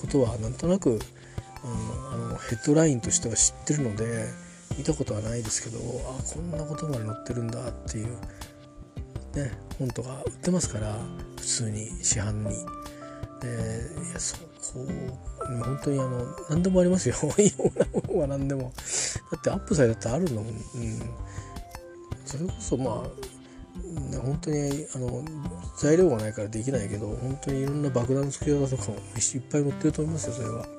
[0.00, 0.98] ことはなんとなく、うん、
[2.12, 4.26] あのヘッドラインとしては知ってるので
[4.76, 8.16] 見たことはないですけどあこんなことまで載ってるんだっていう
[9.34, 10.96] ね本とか売ってますから
[11.36, 12.54] 普通に市販に。
[13.40, 14.84] でいやそこ
[15.48, 18.72] う本当にあの何でもありますよ いろんなものは何でも
[19.30, 20.54] だってアップされたってあるの、うん、
[22.24, 23.28] それこそまあ
[24.20, 25.24] 本当にあの
[25.78, 29.00] 材料がないからできないけど本当にいろんな爆弾の作り方とかもいっ
[29.50, 30.77] ぱい載ってると思いますよそれは。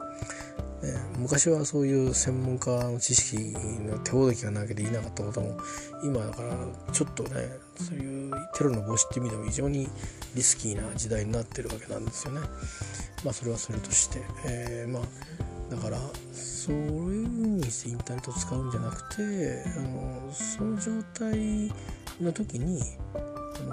[1.18, 3.38] 昔はそういう専門家の知識
[3.86, 5.58] の手ほどきがなきゃできなかったことも
[6.04, 6.56] 今だから
[6.94, 7.30] ちょっとね
[7.76, 9.90] そういうテロの防止っていう意味でも非常に
[10.36, 12.42] リスキーな時代になってるわけなんですよね。
[13.26, 15.04] まあそれはそれとして、えー、まあ
[15.70, 16.00] だから
[16.34, 21.72] そういうふうにしてインターネットを使うんじゃなくてあのその状態
[22.22, 22.82] の時に
[23.60, 23.64] あ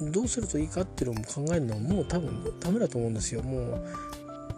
[0.00, 3.42] のどうするといいかっていうのも考えるのはもう多分ダメだと思うんですよ。
[3.42, 3.84] もう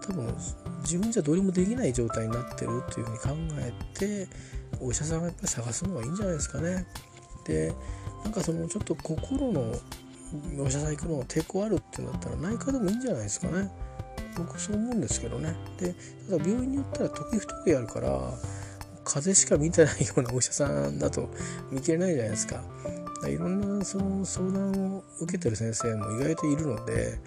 [0.06, 0.34] 多分
[0.82, 4.28] 自分じゃどうにもできない状態になってるというふうに考えて
[4.80, 6.86] お医者さんがやっぱり探すのがいいんじゃないですかね。
[7.44, 7.74] で
[8.24, 9.74] なんかそのちょっと心の
[10.58, 13.70] お医者さん行くのが抵抗あるってなったら内科でもいいんじゃないですかね。
[14.36, 15.54] 僕そう思うんですけどね。
[15.78, 15.94] で
[16.28, 18.32] ただ病院によったら時不時あるから
[19.04, 21.30] 風邪しか見てないようなお医者さんだと
[21.70, 22.62] 見切れないじゃないですか。
[23.28, 27.18] いろんなその相談を受けてる先生も意外といるので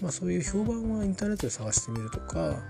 [0.00, 2.62] まあ、そういう評判はインターネットで探してみるとか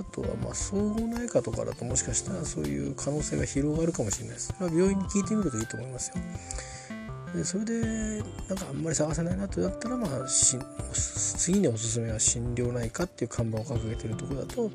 [0.00, 4.54] あとはまあ総合内科とかだともしかしたらそういう可能性が広がるかもしれないです。
[4.56, 6.22] それは病院に聞いてみるといいと思いますよ。
[7.34, 10.56] でそれでなんかあんまり探せないなってなったら、まあ、し
[10.92, 14.70] 次におすすめは心療内科っていう看板を掲げてるとこだと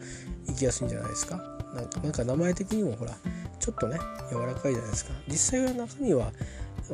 [0.48, 1.53] 行きやすいんじゃないですか。
[1.74, 3.12] なんか名前的にもほら
[3.60, 3.98] ちょっとね
[4.32, 5.12] 柔らかいじゃないですか。
[5.28, 6.32] 実際は中身は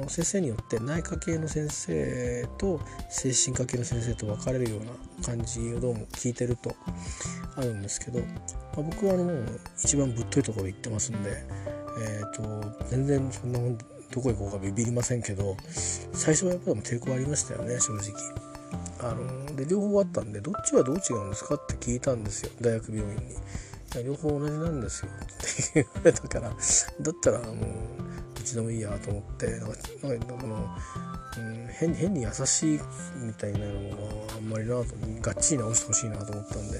[0.07, 6.75] 先生によって内科系の先生と精神科系の先生と分かれるような感じをどうも聞いてると
[7.55, 8.25] あるんですけど、ま
[8.77, 11.43] あ、僕はあのもう一番ぶっといところ行ってますんで、
[12.01, 15.57] えーと、全然そんなどこ行こうかビビりませんけど
[16.13, 18.13] 最初はやっぱり抵抗ありましたよね正直。
[19.01, 23.35] あので両方あったんでどっちはどう違うんですかって聞いたんですよ大学病院に。
[24.03, 25.11] 両方同じなんですよ。
[25.11, 27.57] って言われたからだったらもう
[28.35, 30.69] どっちでもいいやと思ってなんかなんかの、
[31.37, 32.79] うん、変変に優しい
[33.17, 34.85] みたいなのもあんまりなと
[35.21, 36.79] がっちり直してほしいなと思ったんで。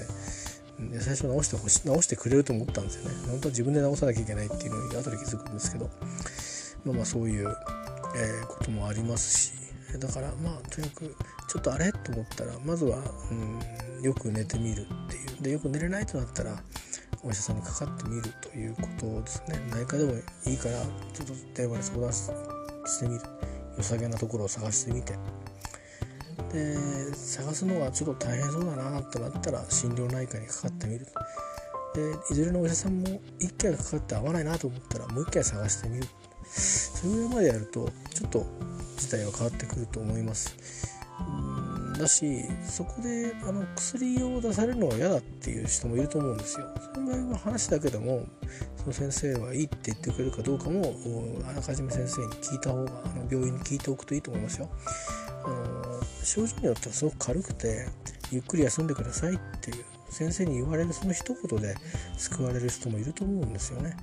[0.80, 3.10] で最初直してほし直してくれると思ったんですよね。
[3.28, 5.90] 本当は自分で直さなきゃいけないっていうのに後で気づくんですけど、
[6.86, 7.54] まあ、まあそういう、
[8.16, 9.52] えー、こともありますし。
[9.98, 11.14] だからまあとにかく
[11.48, 11.92] ちょっとあれ？
[11.92, 12.96] と思ったらまずは、
[13.30, 15.42] うん、よく寝てみるっていう。
[15.42, 16.62] でよく寝れないとなったら
[17.22, 19.60] お医者さんにかかってみるということですね。
[19.70, 20.12] 内科でも
[20.46, 22.22] いいからちょっと電話で相談し
[23.00, 23.20] てみる。
[23.76, 25.14] 良さげなところを探してみて。
[26.52, 26.76] で
[27.14, 31.06] 探すのがちょっと大変そうだなってなったら心療内科にかかってみる。
[31.94, 33.06] でいずれのお医者さんも
[33.40, 36.08] 1回かかって合わないなと思ったらもう1回探してみる。
[36.44, 38.46] それぐらいまでやるとちょっと
[38.96, 40.56] 事態は変わってくると思います。
[42.00, 46.66] だしそこであの薬を出されるのは嫌だっていう人もいると思うんですよ。
[46.94, 48.26] その場合は話だけでも
[48.76, 50.94] その先生はいいって言ってくれるかどうかも
[51.48, 54.68] あらかじめ先生に聞いた方があの病院に聞いておくといいと思いますよ。
[55.44, 57.86] あの症状によってはすごく軽くて
[58.30, 61.74] ゆっくり休んでくださいっていう先生に言われるその一言で
[62.16, 63.96] 救われる人もいると思うんですよね。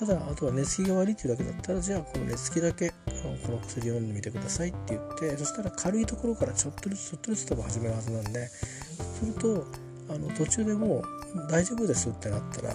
[0.00, 9.66] ただあとは寝つきが悪いっていうだけだったらじゃあこの寝つきだけこの薬を飲んでみてくださいって言ってそしたら軽いところからちょっとずつちょっとずつ多分始めるはずなんでそうすると
[10.08, 11.02] あの途中でもう
[11.50, 12.74] 大丈夫ですってなったら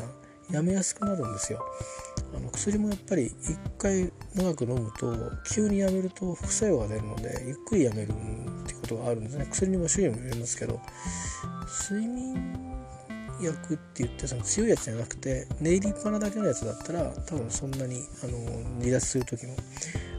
[0.51, 1.59] やめやすくなるんですよ。
[2.35, 5.15] あの薬もやっぱり1回長く飲むと
[5.51, 8.13] 急にやめると副作用が出るのでゆっくりやめるっ
[8.67, 10.79] ていうことがあるんですね薬にも種類もよりますけど
[11.89, 12.64] 睡眠
[13.41, 19.55] 薬って言ってその強いやつじゃなくて寝入りっぱなだけのやつだったら多分そんなにあの離脱する時も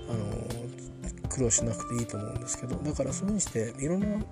[0.09, 4.25] あの苦労しなくていいと思うんですけどだからそういうにしていろんな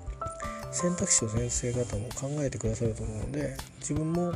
[0.72, 4.32] 選択肢を先生方も考えてくださると思うので自分も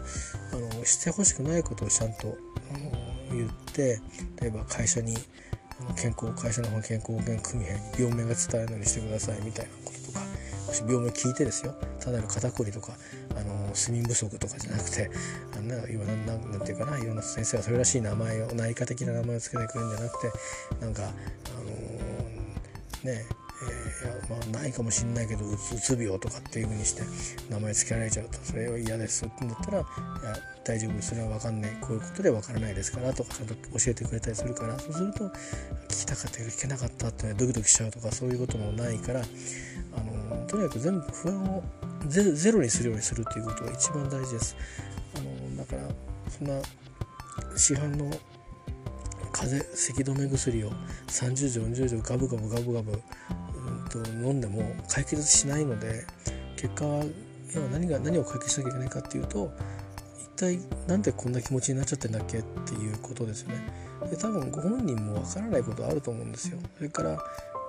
[0.52, 2.37] あのしてほしくないことをちゃんと
[2.72, 4.00] あの言って
[4.40, 5.16] 例えば会社に
[5.96, 9.97] 健康会社の方健康保険組合に病名が伝えるようにしてくださいみたいなこと
[10.87, 11.74] 病名聞いてですよ。
[12.00, 12.92] ただの肩こりとか
[13.37, 15.11] あの睡眠不足とかじゃなくて
[15.57, 20.33] あんな今なんなんなんていうかないろんな先生がそれらしい名前を内科的な名前を付けてくれるんじゃなくて
[20.81, 23.24] なんかあのー、ね
[23.61, 27.02] えー、まあ、ないかもしんないけどうつ病とかっていう風にして
[27.50, 29.24] 名前付けられちゃうとそれは嫌です。
[29.24, 29.85] って言ったら
[30.64, 31.76] 「大丈夫それは分かんない。
[31.81, 35.33] こういうことで分からないですから」とかちゃんと教えてくれたりするからそうすると聞
[35.88, 39.22] きたかったけど聞けなかったってドキドキしちゃうとかそういうこともないから
[40.48, 41.62] とにかく全部不安を
[42.08, 44.56] ゼロにするようにするっていうことが一番大事です。
[45.16, 45.82] あのだから
[46.30, 46.54] そんな
[47.56, 48.11] 市販の
[49.32, 50.72] 風邪咳止め薬を
[51.08, 56.04] 30錠40錠ガブガブガブガブ、うん、と飲んでも解決しないので
[56.56, 57.04] 結果は
[57.54, 59.52] 要は何が何を解決しなきゃいけないかっていうと
[60.18, 63.88] 一体なんでこんな気持ちになっちゃってんだっけっていうことですよね。
[64.11, 66.58] で多分ご本人もわからないことあると思うんですよ。
[66.76, 67.18] それから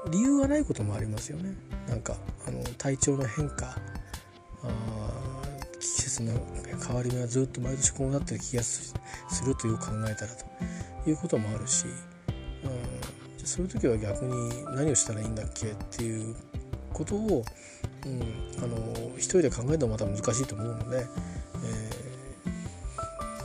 [0.07, 1.55] 理由がないこともありますよね。
[1.87, 2.15] なんか
[2.47, 3.77] あの体調の変化
[4.63, 5.41] あ
[5.79, 6.33] 季節の
[6.85, 8.93] 変わり目はずっと毎年こうなってる気がす
[9.45, 11.91] るという考えたらということもあるし、うん、
[13.37, 16.35] じゃそういう時は逆に何をしたらいいんだっけっていう
[16.93, 17.43] ことを、
[18.05, 21.01] うん、あの一人で考えるのもまた難しいと思うので、え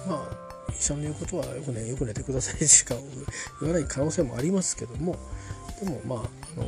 [0.06, 2.94] ー、まあ医者の言うことはよくねよく寝てくださいしか
[3.60, 5.16] 言わない可能性もありますけども
[5.80, 6.24] でもまああ
[6.60, 6.64] の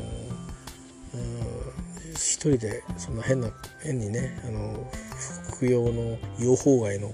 [2.13, 3.51] 一人でそんな変な
[3.83, 4.91] 変にねあの
[5.53, 7.13] 服用の用法外の、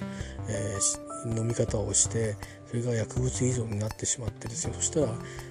[0.48, 4.74] えー、飲み方をしてそれが薬物依存になってしまってですよ。
[4.74, 5.09] そしたら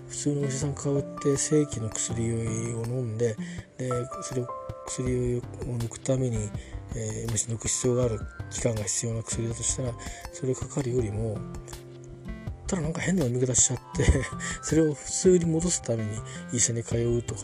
[0.10, 3.36] 普通のお医者さん通って正規の薬を飲んで
[3.78, 3.90] で
[4.24, 4.48] それを
[4.88, 5.42] 薬を
[5.78, 6.50] 抜くために、
[6.96, 9.94] えー、むし抜く必要がある期間が必要な薬だとしたら
[10.34, 11.38] それをかかるよりも
[12.72, 14.06] ただなんか変な飲み方しちゃって
[14.64, 16.10] それを普通に戻すために
[16.54, 17.42] 医者に通うとか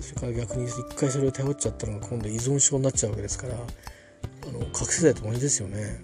[0.00, 6.02] それから逆に一回それを頼っちゃったのが今度依存症になっちゃうわけですからあの覚醒剤と同じですよね。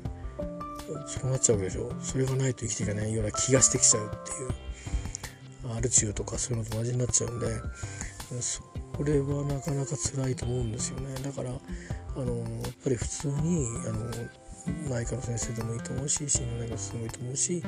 [1.06, 1.92] そうなっちゃうわけでしょ。
[2.02, 5.74] それがないと生きていけないような気がしてきちゃうっていう。
[5.76, 7.46] アルチューとかそういうのと同じになっちゃうんで
[8.40, 8.62] そ
[9.02, 11.14] れはなかなか辛いと思うんですよね。
[11.22, 14.10] だからあのやっぱり普通にあの
[14.88, 17.62] 内科の先生でもいいと思うし心療内科の先生でもいいと思うし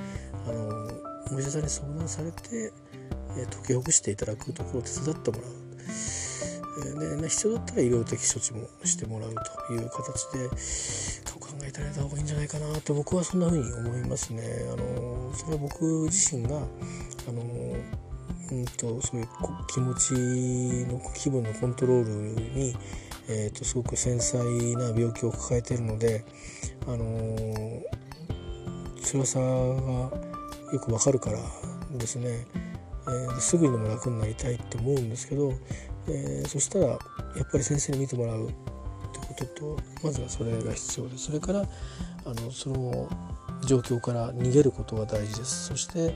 [0.46, 2.72] あのお医者さんに相談されて
[3.38, 5.66] え解きほぐしていただくところを手伝ってもらう
[7.26, 9.34] で必要だったら医療的処置もしてもらう
[9.66, 10.48] という形で
[11.40, 14.42] 考えてあげた方がいいんじゃないかなと僕はそんな風に思いますね。
[14.72, 17.42] あのそれは僕自身があの
[18.50, 19.28] うんとそういう
[19.68, 20.12] 気持ち
[20.90, 22.10] の気分のコントロール
[22.54, 22.76] に、
[23.28, 24.44] えーと、すごく繊細
[24.76, 26.24] な病気を抱えているので、
[26.86, 27.82] あの
[29.02, 29.44] 辛さが
[30.72, 31.38] よくわかるから
[31.96, 32.46] ですね、
[33.08, 35.52] えー、すぐにでも楽になりたいって思うんですけど
[36.08, 36.98] えー、そしたらやっ
[37.50, 38.54] ぱり先生に見てもらうって
[39.18, 41.64] こととまずはそれが必要でそれからあ
[42.28, 43.08] のその
[43.64, 45.68] 状況から逃げることが大事です。
[45.68, 46.14] そして、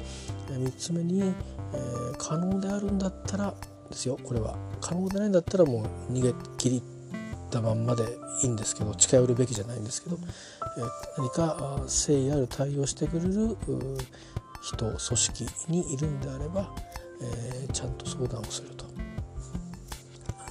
[0.51, 3.55] え3つ目に、えー、可能であるんだったら
[3.89, 4.57] ですよこれは。
[4.81, 6.83] 可能でないんだったらもう逃げ切り
[7.51, 8.05] ったまんまで
[8.43, 10.19] いいんですけど近寄るべきじゃないんですけど、
[10.79, 13.57] えー、何か誠意ある対応してくれる
[14.63, 16.71] 人組織にいるんであれば、
[17.21, 18.89] えー、ちゃんと相談をすると。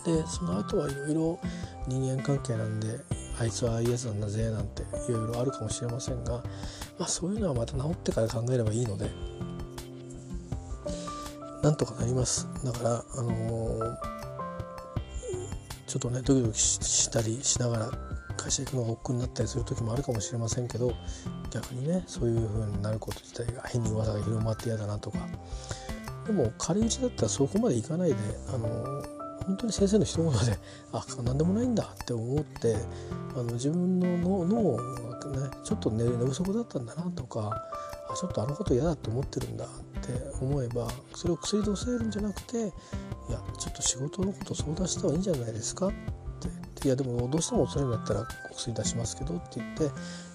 [0.05, 1.39] でその後はいろいろ
[1.87, 2.99] 人間関係なんで
[3.39, 6.41] あいつはああいうやつなんだぜなんていろいろあるかもしれませんが、
[6.97, 9.09] まあ、そういうのはまた治ってから考えればいいので
[11.61, 12.47] なんとかなります。
[12.63, 14.18] だから、あのー、
[15.89, 17.91] ちょっとねドキドキしたりしながら
[18.37, 20.93] 会社行くのが億劫になったりする時もあるかもしれませんけど
[21.49, 25.17] 逆にねそういう風になること自体が変に噂が広まって嫌だなとか。
[26.27, 28.15] でも軽いうちだったらそこまでいかないで、
[28.53, 29.03] あの
[29.47, 30.59] 本当に先生の一言で
[30.93, 32.77] あ何でもないんだって思って
[33.33, 34.83] あの自分の脳が
[35.31, 37.49] ねちょっと寝寝不足だったんだなとか
[38.07, 39.67] あちょっとあのこと嫌だって思ってるんだっ
[40.41, 42.61] 思えばそれを薬で抑えるんじゃなくてい
[43.31, 45.87] やちょっと仕事のこと相談した方がいいんじゃないですか？
[45.87, 45.91] っ
[46.81, 49.89] ていやでもどうしてもそれだったら薬出しますけどって言って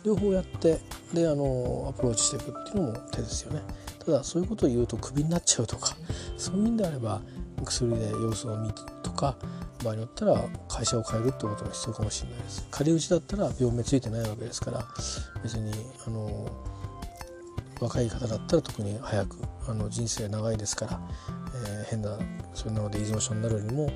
[0.05, 0.79] 両方やって
[1.15, 3.63] であのアプローチしていくっていうのも手ですよね。
[4.05, 5.97] ただそういうことを言うとクビになっちゃうとか
[6.37, 7.23] そういうんであれば
[7.65, 9.35] 薬で様子を見るとか
[9.83, 12.67] 場合によったら会社を変えるってことも必要かもしれないです。
[12.71, 14.87] 仮打ちだったら病名ついてないわけですから
[15.43, 15.73] 別に
[16.07, 16.51] あの
[17.81, 19.37] 若い方だったら特に早く
[19.69, 21.01] あの人生長いですから、
[21.67, 22.19] えー、変な
[22.55, 23.91] そんなので依存症になるよりも、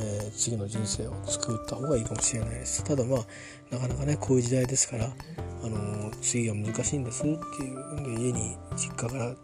[0.00, 2.84] えー、次の人生を作った方がいいかもしれないです。
[2.84, 3.20] ただまあ
[3.74, 7.36] なかなかねこういう時代ですからあの次は難しいんですってい
[7.72, 9.34] うんで家に実家から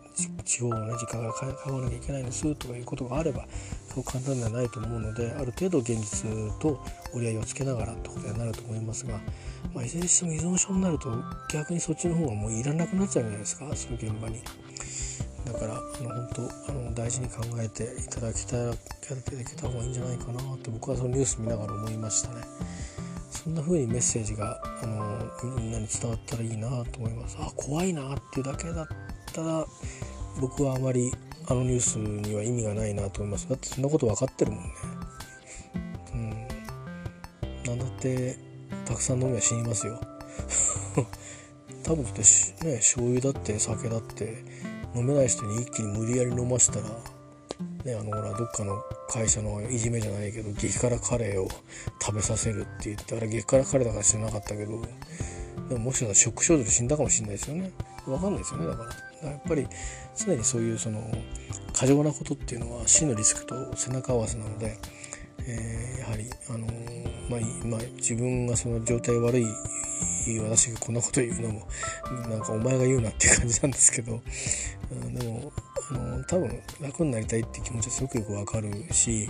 [0.44, 3.46] 地方のね実家から買わなきゃいけないんですとかいうことがあれば
[3.94, 6.28] そう簡単ではないと思うのである程度現実
[6.60, 6.82] と
[7.14, 9.20] 折り合いをつけながらってことになると思いますが、
[9.74, 11.10] まあ、いずれにしても依存症になると
[11.52, 14.42] 逆にそっちの方がもういらなくなっちゃうじゃないですかそういう現場に。
[15.44, 22.42] だからあの本当あの大事に考えていただきたいいただけた方がいいんじゃないかなって僕はそのニュース見ながら思いましたね。
[23.30, 27.38] そんな風にメッセージがあのみんなに伝わったらいいなと思います。
[27.40, 28.86] あ怖いなっていうだけだっ
[29.32, 29.64] たら
[30.40, 31.12] 僕はあまり
[31.50, 34.70] あのニュースには意味がないなと思いますだってそんなこと分かってるもんね
[36.14, 36.48] うん
[37.64, 38.47] なんだって
[38.88, 40.00] たくさん飲みは死にますよ。
[41.84, 42.22] 多分って
[42.64, 44.42] ね醤油だって酒だって
[44.94, 46.88] 飲めない人に一気に無理やり飲ましたら
[47.84, 51.48] ね、あのほらどっかの会社のいじめじゃないけど激辛カレーを
[52.00, 54.82] 食べさせるって言ってあれ激辛カレーだから知らなかったけど
[55.68, 57.70] でももしかしたらショック症状で死んだかもしれないですよね。
[58.06, 58.84] 分かんないですよねだか
[59.22, 59.30] ら。
[59.30, 59.66] やっぱり
[60.16, 61.02] 常にそういうその
[61.72, 64.78] 過剰なことっていうのは死のリスクと背中合わせなので、
[65.48, 66.66] えー、やはり、あの、
[67.28, 69.46] まあ、まあ、自分がその状態悪い
[70.42, 71.68] 私がこんなこと言うのも
[72.28, 74.20] なんかお前が言うなっていう感じなんですけど、
[74.92, 75.52] うん、でも
[75.90, 79.28] あの多分楽になりたいって気持ちはすごくよくわかるし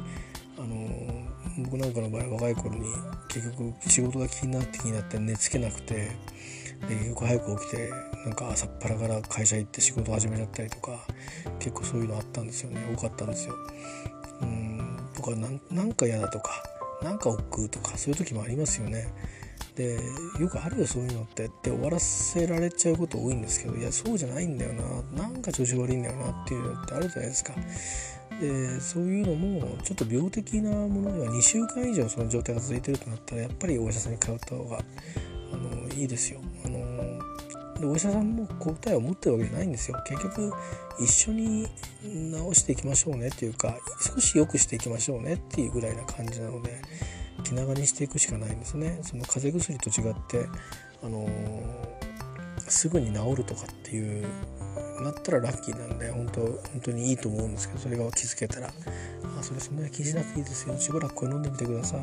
[0.58, 1.26] あの
[1.64, 2.86] 僕なんかの場合若い頃に
[3.28, 6.10] 結局仕事が気になって気になって寝つけなくて
[6.88, 7.90] 結局早く起きて
[8.24, 11.06] なんか朝っぱらから会社行って仕事始めちゃったりとか
[11.58, 13.54] 結構そういうのあったんですよね多かったんですよ。
[14.42, 14.77] うん
[15.18, 16.62] とかなんか嫌だとか
[17.02, 19.12] なんか億劫とかそういう時もありますよね。
[19.74, 19.96] で
[20.40, 27.52] よくあるよそういうのってって終わらせられちゃうこと多いんですけどいやそうじゃないんだよななんか調子悪いんだよなっていうのってあるじゃないですか。
[28.40, 34.78] でそういうのもちょっと病的なものでは2週間以上その状態が続いてるとなったらやっぱりお医者さんに通った方が
[35.52, 36.40] あのいいですよ。
[36.64, 36.78] あの
[37.80, 40.02] でお医者さんも答えを持ってるわけじゃないんですよ。
[40.06, 40.52] 結局
[41.00, 41.66] 一緒に
[42.02, 43.76] 治していきましょうねっていうか
[44.14, 46.80] 少し良くしていきましょうねっていうぐらいな感じなので
[47.44, 48.98] 気長にしていくしかないんですね。
[49.02, 50.48] その風邪薬と違って
[51.02, 51.28] あの
[52.68, 54.26] すぐに治るとかっていう
[55.02, 58.68] なったらラッキーなんで本当本当にいいと思うんですけどそれが気づけたら
[59.38, 62.00] 「あそれそんなに気にしなくていいですよしばらくこれ飲んでみてください」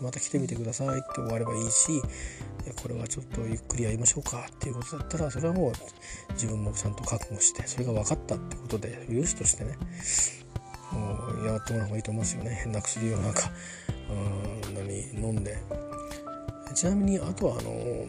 [0.00, 2.02] また来てみてくださいって終わればいいし
[2.70, 5.72] これはちょっとゆっくりやりましょうかっていうことだったらそれはもう
[6.32, 9.76] 自分もちゃんと覚悟してそれが分かったってことでよしとしてね
[10.92, 12.44] もうやってもらう方がいいと思うんですよ。
[12.44, 13.50] ね変な薬をなんか
[14.10, 15.56] うん何飲んで
[16.74, 18.06] ちなみにあとはあの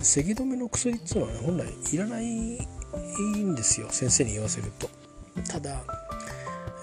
[0.00, 3.88] 咳止めの薬っていうのは、ね、本来いらないんですよ。
[3.90, 4.88] 先生に言わせると。
[5.48, 5.82] ただ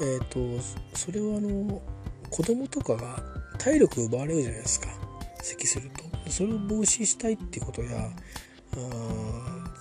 [0.01, 1.81] えっ、ー、とそれはあの
[2.29, 3.21] 子供とかが
[3.57, 4.98] 体力奪われるじゃないですか。
[5.41, 6.31] 咳すると。
[6.31, 8.09] それを防止したいっていうことや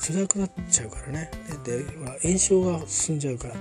[0.01, 1.31] 辛くなっちゃうからね。
[1.65, 1.85] でで
[2.23, 3.55] 炎症が進んじゃうから。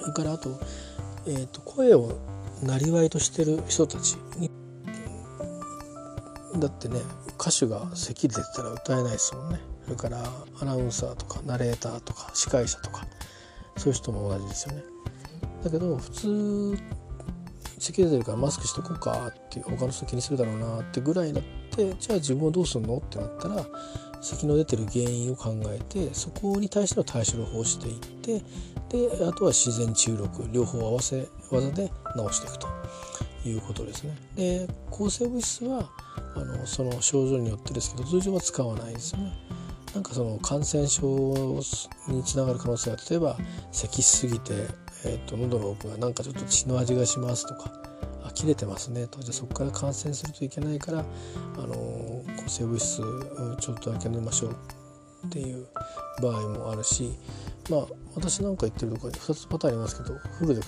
[0.00, 0.60] それからあと,、
[1.26, 2.18] えーと、声を
[2.62, 4.50] なりわいとしてる人たちに
[6.58, 7.00] だってね
[7.38, 9.60] 歌手が咳出てたら歌えないですもんね。
[9.84, 10.22] それから
[10.60, 13.06] アナウンサーとかナレーターとか司会者とか
[13.76, 14.82] そういう人も同じですよね。
[15.62, 16.78] だけど普通
[17.78, 23.66] 咳出てるからマスクしとこうかって他の人気にするだろうなってぐらいになってじゃあ自分はどうすんのってなったら
[24.20, 28.42] 咳の出てる原因を考えてそこに対しての対処法をしていって
[28.88, 32.68] であとは自然注力両方合わせ技で治していくと
[33.44, 34.16] いうことですね。
[34.34, 35.88] で抗生物質は
[36.34, 39.32] あのその症状によってですけど通常は使わないですよね。
[39.94, 41.60] なんかその感染症
[42.08, 43.38] につながる可能性が例えば
[43.72, 44.52] 咳しすぎて、
[45.08, 47.72] えーと、喉の奥がなんかちょっと血の味がしますとか
[48.24, 49.20] あ切れてますねと。
[49.20, 52.98] じゃあそこから感染するといけないからあの抗生物質
[53.60, 54.56] ちょっとだけ飲みましょう
[55.26, 55.66] っていう
[56.22, 57.10] 場合もあるし
[57.70, 60.60] まあ私なんか言ってるところに2つパターンありますけどフルで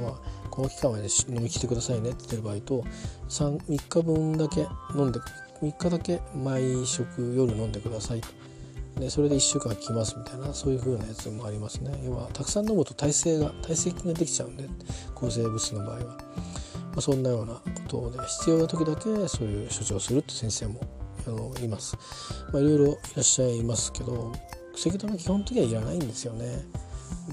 [0.00, 0.12] まあ、
[0.50, 2.84] この期間まで飲み切ってくださいねって言ってる場合と
[3.28, 5.18] 3, 3日分だけ飲んで
[5.62, 8.28] 3日だけ毎食夜飲んでくださいと。
[8.96, 11.92] でそれで1週間効きますみたいなそういう風なやつもありますね。
[12.04, 14.68] 要はたくさん飲むと耐性が耐性菌ができちゃうんで
[15.14, 16.18] 抗生物質の場合は、ま
[16.96, 20.80] あ、そんなようなことで必要な時だけそういう処置をするって先生も
[21.26, 21.96] あのいます、
[22.52, 24.32] まあ、いろいろいらっしゃいますけど
[24.76, 26.64] 咳止め基本的にはいらないんですよね。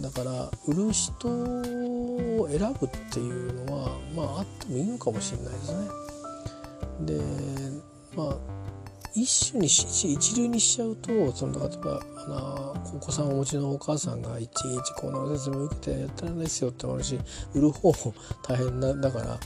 [0.01, 5.88] だから売る人を選ぶっていうのはまああってもいいのかもしれないですね。
[7.01, 7.22] で
[8.16, 8.57] まあ
[9.18, 17.20] 一種にし一流にしちゃうとその例えばあのお子さんをお持ちのお母さんがいちいちこの説明を受けてやったらないですよって思うし
[17.55, 18.13] 売る方も
[18.47, 19.39] 大変だだから、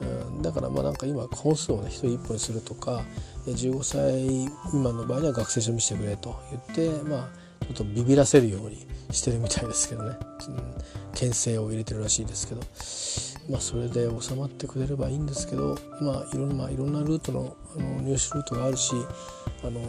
[0.00, 3.04] うん、だからまあなんか今本数をね一人一本にするとか
[3.46, 10.16] 15歳未満の場合には学生証見せてくれと言ってまあちょっとビビらせるようにしてるみたいですけどね、
[10.48, 13.31] うん、牽制を入れてるらしいですけど。
[13.50, 18.94] まあそれで収まってくれればいいんですけどまあいろんな、まあ、いろんなルートのあの入手ルートがあるし
[19.64, 19.80] あの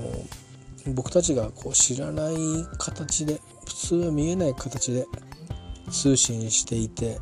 [0.94, 2.36] 僕たちがこう知らない
[2.78, 5.06] 形で普通は見えない形で
[5.92, 7.20] 通信していて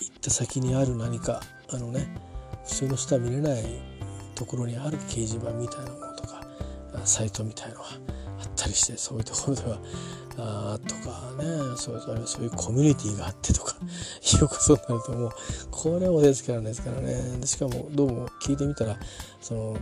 [0.00, 2.08] 行った先にある何かあのね
[2.64, 3.64] 普通の人は見れない
[4.34, 6.42] ところにある掲示板みたいなものとか
[7.04, 7.88] サイトみたいなのは
[8.40, 9.78] あったりしてそういうところでは
[10.36, 15.30] あとかねそうそういうコミュニティがあってとか いうことになるともう
[15.70, 17.46] これもですからですからね。
[17.46, 18.98] しかもどうも聞いてみたら
[19.40, 19.76] その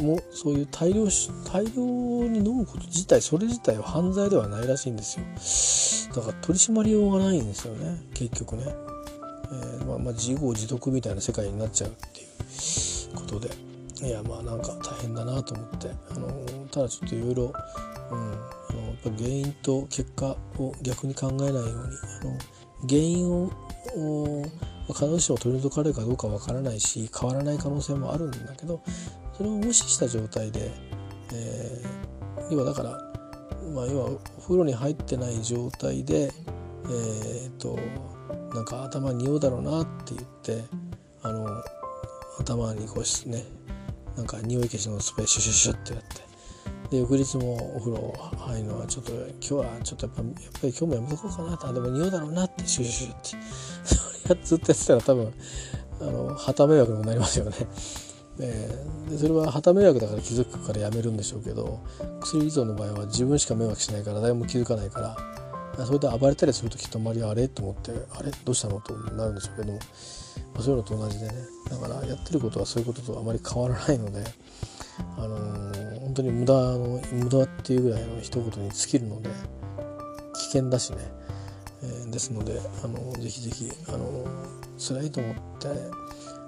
[0.00, 1.06] もうそういう大量
[1.52, 1.82] 大量
[2.28, 6.16] に飲むこと自体それ自体は犯罪ではないらしいんですよ。
[6.16, 8.64] だから取り締まりようがないんですよね結局ね。
[8.66, 13.50] えー、まあ、まあ自業自得みたいな世界になっちゃうっていうことで。
[14.02, 16.28] いやまあなんか大変だなと思ってあの
[16.70, 22.38] ただちょっといろいろあの原因と結果を逆に考えないようにあの
[22.88, 23.50] 原因を
[24.88, 28.82] 必ずしも取り除かれるかどうかわからないし変わらない可能性もあるんだけど
[29.36, 30.70] それを無視した状態で、
[31.32, 32.90] えー、要はだから、
[33.72, 37.78] まあ、要はお風呂に入ってない状態で、えー、っと
[38.54, 40.64] なんか頭に匂うだろうなって言って
[41.22, 41.48] あの
[42.38, 43.42] 頭にこうしね
[44.16, 46.33] なんか匂い消しのスプレーシュシュシュってやって
[46.90, 51.72] で翌日もお風呂入るのはちょっと今日はちょっとやっぱやっぱり今日もやめとこうかなと。
[51.72, 53.44] でも匂うだろうなってシュシュシュって。
[53.94, 55.32] それやずっとやってたら多分
[56.00, 57.52] あの旗迷惑にもなりますよね。
[58.40, 61.80] えー、でそれは旗迷惑だから気づくからやめるんでしょうけど
[62.20, 65.00] 薬依存の場合は自分しか迷惑しないから誰も気づかないか
[65.78, 67.48] らそれで暴れたりするときっと周りはあれ？
[67.48, 68.30] と思ってあれ？
[68.44, 68.80] どうしたの？
[68.80, 69.80] となるんでしょうけども、
[70.60, 71.34] そういうのと同じでね。
[71.68, 74.22] だからやってることはそういうこととあまり変わらないので、
[75.16, 79.30] あのー、本当に無駄の無駄っていうぐらいの一言に尽きるので
[80.34, 80.98] 危険だしね、
[81.82, 86.04] えー、ですので、あのー、ぜひぜひ、あのー、辛いと思って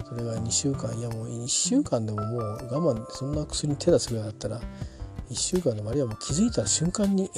[0.08, 4.60] それが2週間いやもう1週間でももう我慢そんな薬に手出すぐらいだったら
[5.30, 7.30] 1週間でもあるいはもう気づいた瞬間に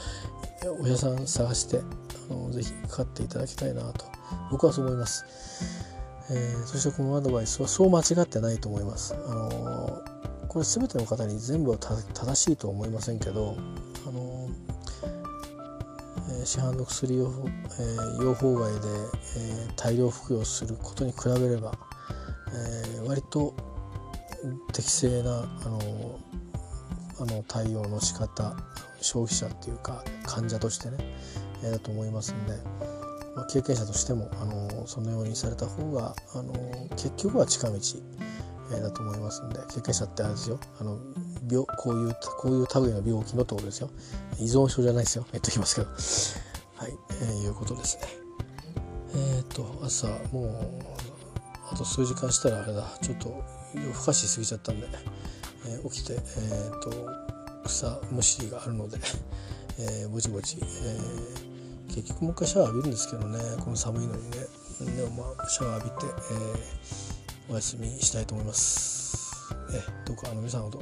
[0.80, 1.82] お医者さん探して
[2.30, 4.06] あのぜひかかっていただきたいなと
[4.50, 5.24] 僕はそう思います、
[6.30, 9.14] えー、そしてこのアドバイスはそう間違ってないと思います。
[9.14, 10.15] あの
[10.56, 13.58] これ全ての方に全部は正しいとは思いませんけど
[14.08, 14.48] あの
[16.42, 17.30] え市販の薬を、
[17.78, 18.78] えー、用法外で、
[19.36, 21.72] えー、大量服用することに比べれば
[22.48, 23.54] えー、割と
[24.72, 26.20] 適正なあの
[27.20, 28.56] あの対応の仕方
[29.02, 30.96] 消費者っていうか患者としてね、
[31.64, 32.54] え、だと思いますんで、
[33.34, 36.54] ま、経験者としてもあのそのようにされた方があの
[36.92, 37.74] 結局は近道、
[38.72, 40.58] え、だと思いますんで経験者ってあれですよ。
[40.80, 40.98] あの
[41.50, 43.90] 病こういうこういう類の病気のってことですよ。
[44.38, 45.26] 依存症じゃないですよ。
[45.32, 45.88] 言っときますけど。
[46.76, 48.02] はい、えー、いうことですね。
[49.14, 50.96] えっ、と朝もう
[51.72, 52.98] あと数時間したらあれだ。
[53.02, 53.42] ちょっと
[53.74, 54.86] 夜更かしすぎちゃったんで、
[55.66, 56.90] えー、起きて、えーと、
[57.64, 58.98] 草むしりがあるので、
[59.78, 63.38] えー、ぼちぼち、えー、結局もう一回シャワー浴びるんですけどね。
[63.62, 64.38] この寒いのにね。
[64.96, 67.15] でもまあシャワー浴びて、えー、
[67.48, 69.54] お休みしたいと思います。
[69.72, 70.80] えどうかあの皆さんほど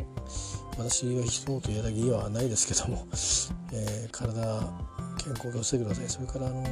[0.78, 3.06] 私は一言言うだけ言いはないですけども、
[3.72, 4.60] えー、体
[5.18, 6.08] 健康をしてください。
[6.08, 6.62] それからあの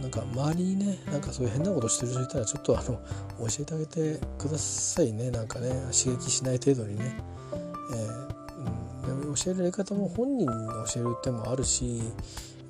[0.00, 3.00] なんか周りにねなんかそういう変なことしてる人いたらちょっとあの教
[3.60, 5.30] えてあげてくださいね。
[5.30, 7.16] なんかね刺激しない程度にね、
[7.92, 10.46] えー、うん、教えられ方も本人に
[10.92, 12.02] 教える手もあるし、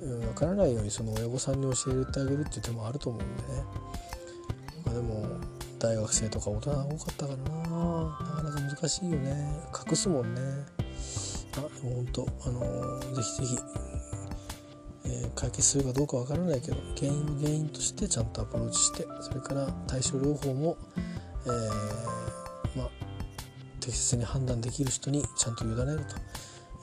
[0.01, 3.63] うん、からないようにその親御さんに教えてあげるっていう手もあると思うんでね、
[4.85, 7.49] まあ、でも大学生とか大人が多かったからな。
[7.49, 9.49] なかなか難しいよね。
[9.89, 10.41] 隠すもんね。
[11.57, 13.57] あでも本当あのー、ぜひぜひ
[15.07, 20.77] え解決するかどうかわからないけど原因を原因としてちゃんとアプローチしてそれから対症療法も、
[21.45, 22.89] えー、まあ、
[23.79, 26.15] 適切に判断できる人にちゃんと委ねると、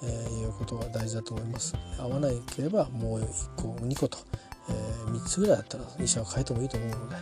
[0.05, 1.75] えー、いうことが大事だと思います。
[1.99, 4.19] 合わなければもう1個2個と、
[4.71, 7.17] えー、3つぐらいだったら医者は変えてもいいと思うので、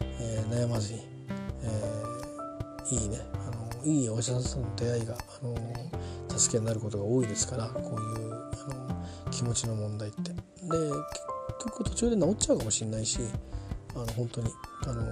[0.00, 1.15] え悩まずに、
[1.66, 8.38] えいいねあのいいお医者さんとの出会いが、あの助けになることが多いですからこういうあ
[8.88, 10.30] の気持ちの問題って。
[10.30, 10.36] で
[11.58, 13.20] 結局途中で治っちゃうかもしれないし
[13.94, 14.50] あの本当に
[14.86, 15.02] あの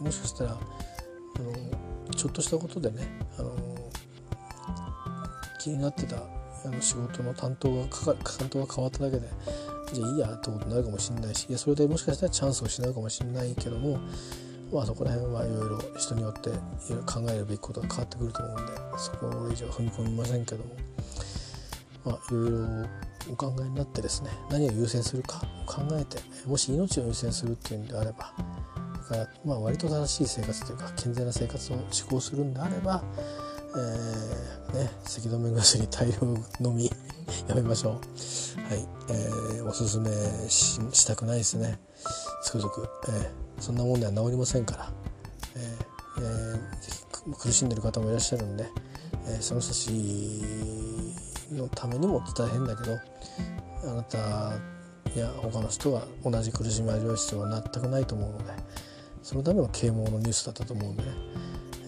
[0.00, 3.02] もしかしたらあのちょっとしたことでね
[3.38, 3.54] あの
[5.60, 9.28] 気になってたあの仕事の担当が担当が変わっただけで
[9.92, 13.98] じゃあいいやってことになるかもしれないしいやそれでもしかしたらチャンスを失うかもしれないけども
[14.72, 20.76] まあそこら辺はいろいろ人によっていろいろ考えるべきことが変わってくると思うんでそこ以上踏み込みませんけども
[22.04, 22.58] まあいろいろ
[23.32, 28.32] お考えになってですね何を優先するかを考えてもし命を優先するっていうんであれば
[29.10, 33.02] だからまあ割と正しい生活というか健全な生活を志向するんであれば、
[33.76, 36.14] えー、ね、咳止め薬大量
[36.60, 36.90] 飲み
[37.48, 37.92] やめましょう。
[37.92, 37.98] は
[38.76, 40.10] い、えー、おすすめ
[40.48, 41.80] したくないですね。
[42.42, 44.92] つくづく、えー、そんなもんでは治りませんから、
[45.54, 45.90] えー
[46.22, 48.66] えー、苦しんでる方もいらっしゃるんで、
[49.28, 52.98] えー、その人たちのためにも大変だけど
[53.84, 54.18] あなた
[55.18, 58.44] や他の人が同じ苦しみを味わう必要は全くないと思うので
[59.22, 61.08] そのための啓蒙のニュースだったと思うんでね、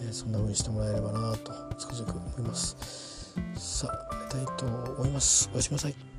[0.05, 3.33] えー、そんな風にしてもらえればなとつくづく思います。
[3.55, 5.49] さあ寝たいと思います。
[5.53, 6.12] おやすみなさい。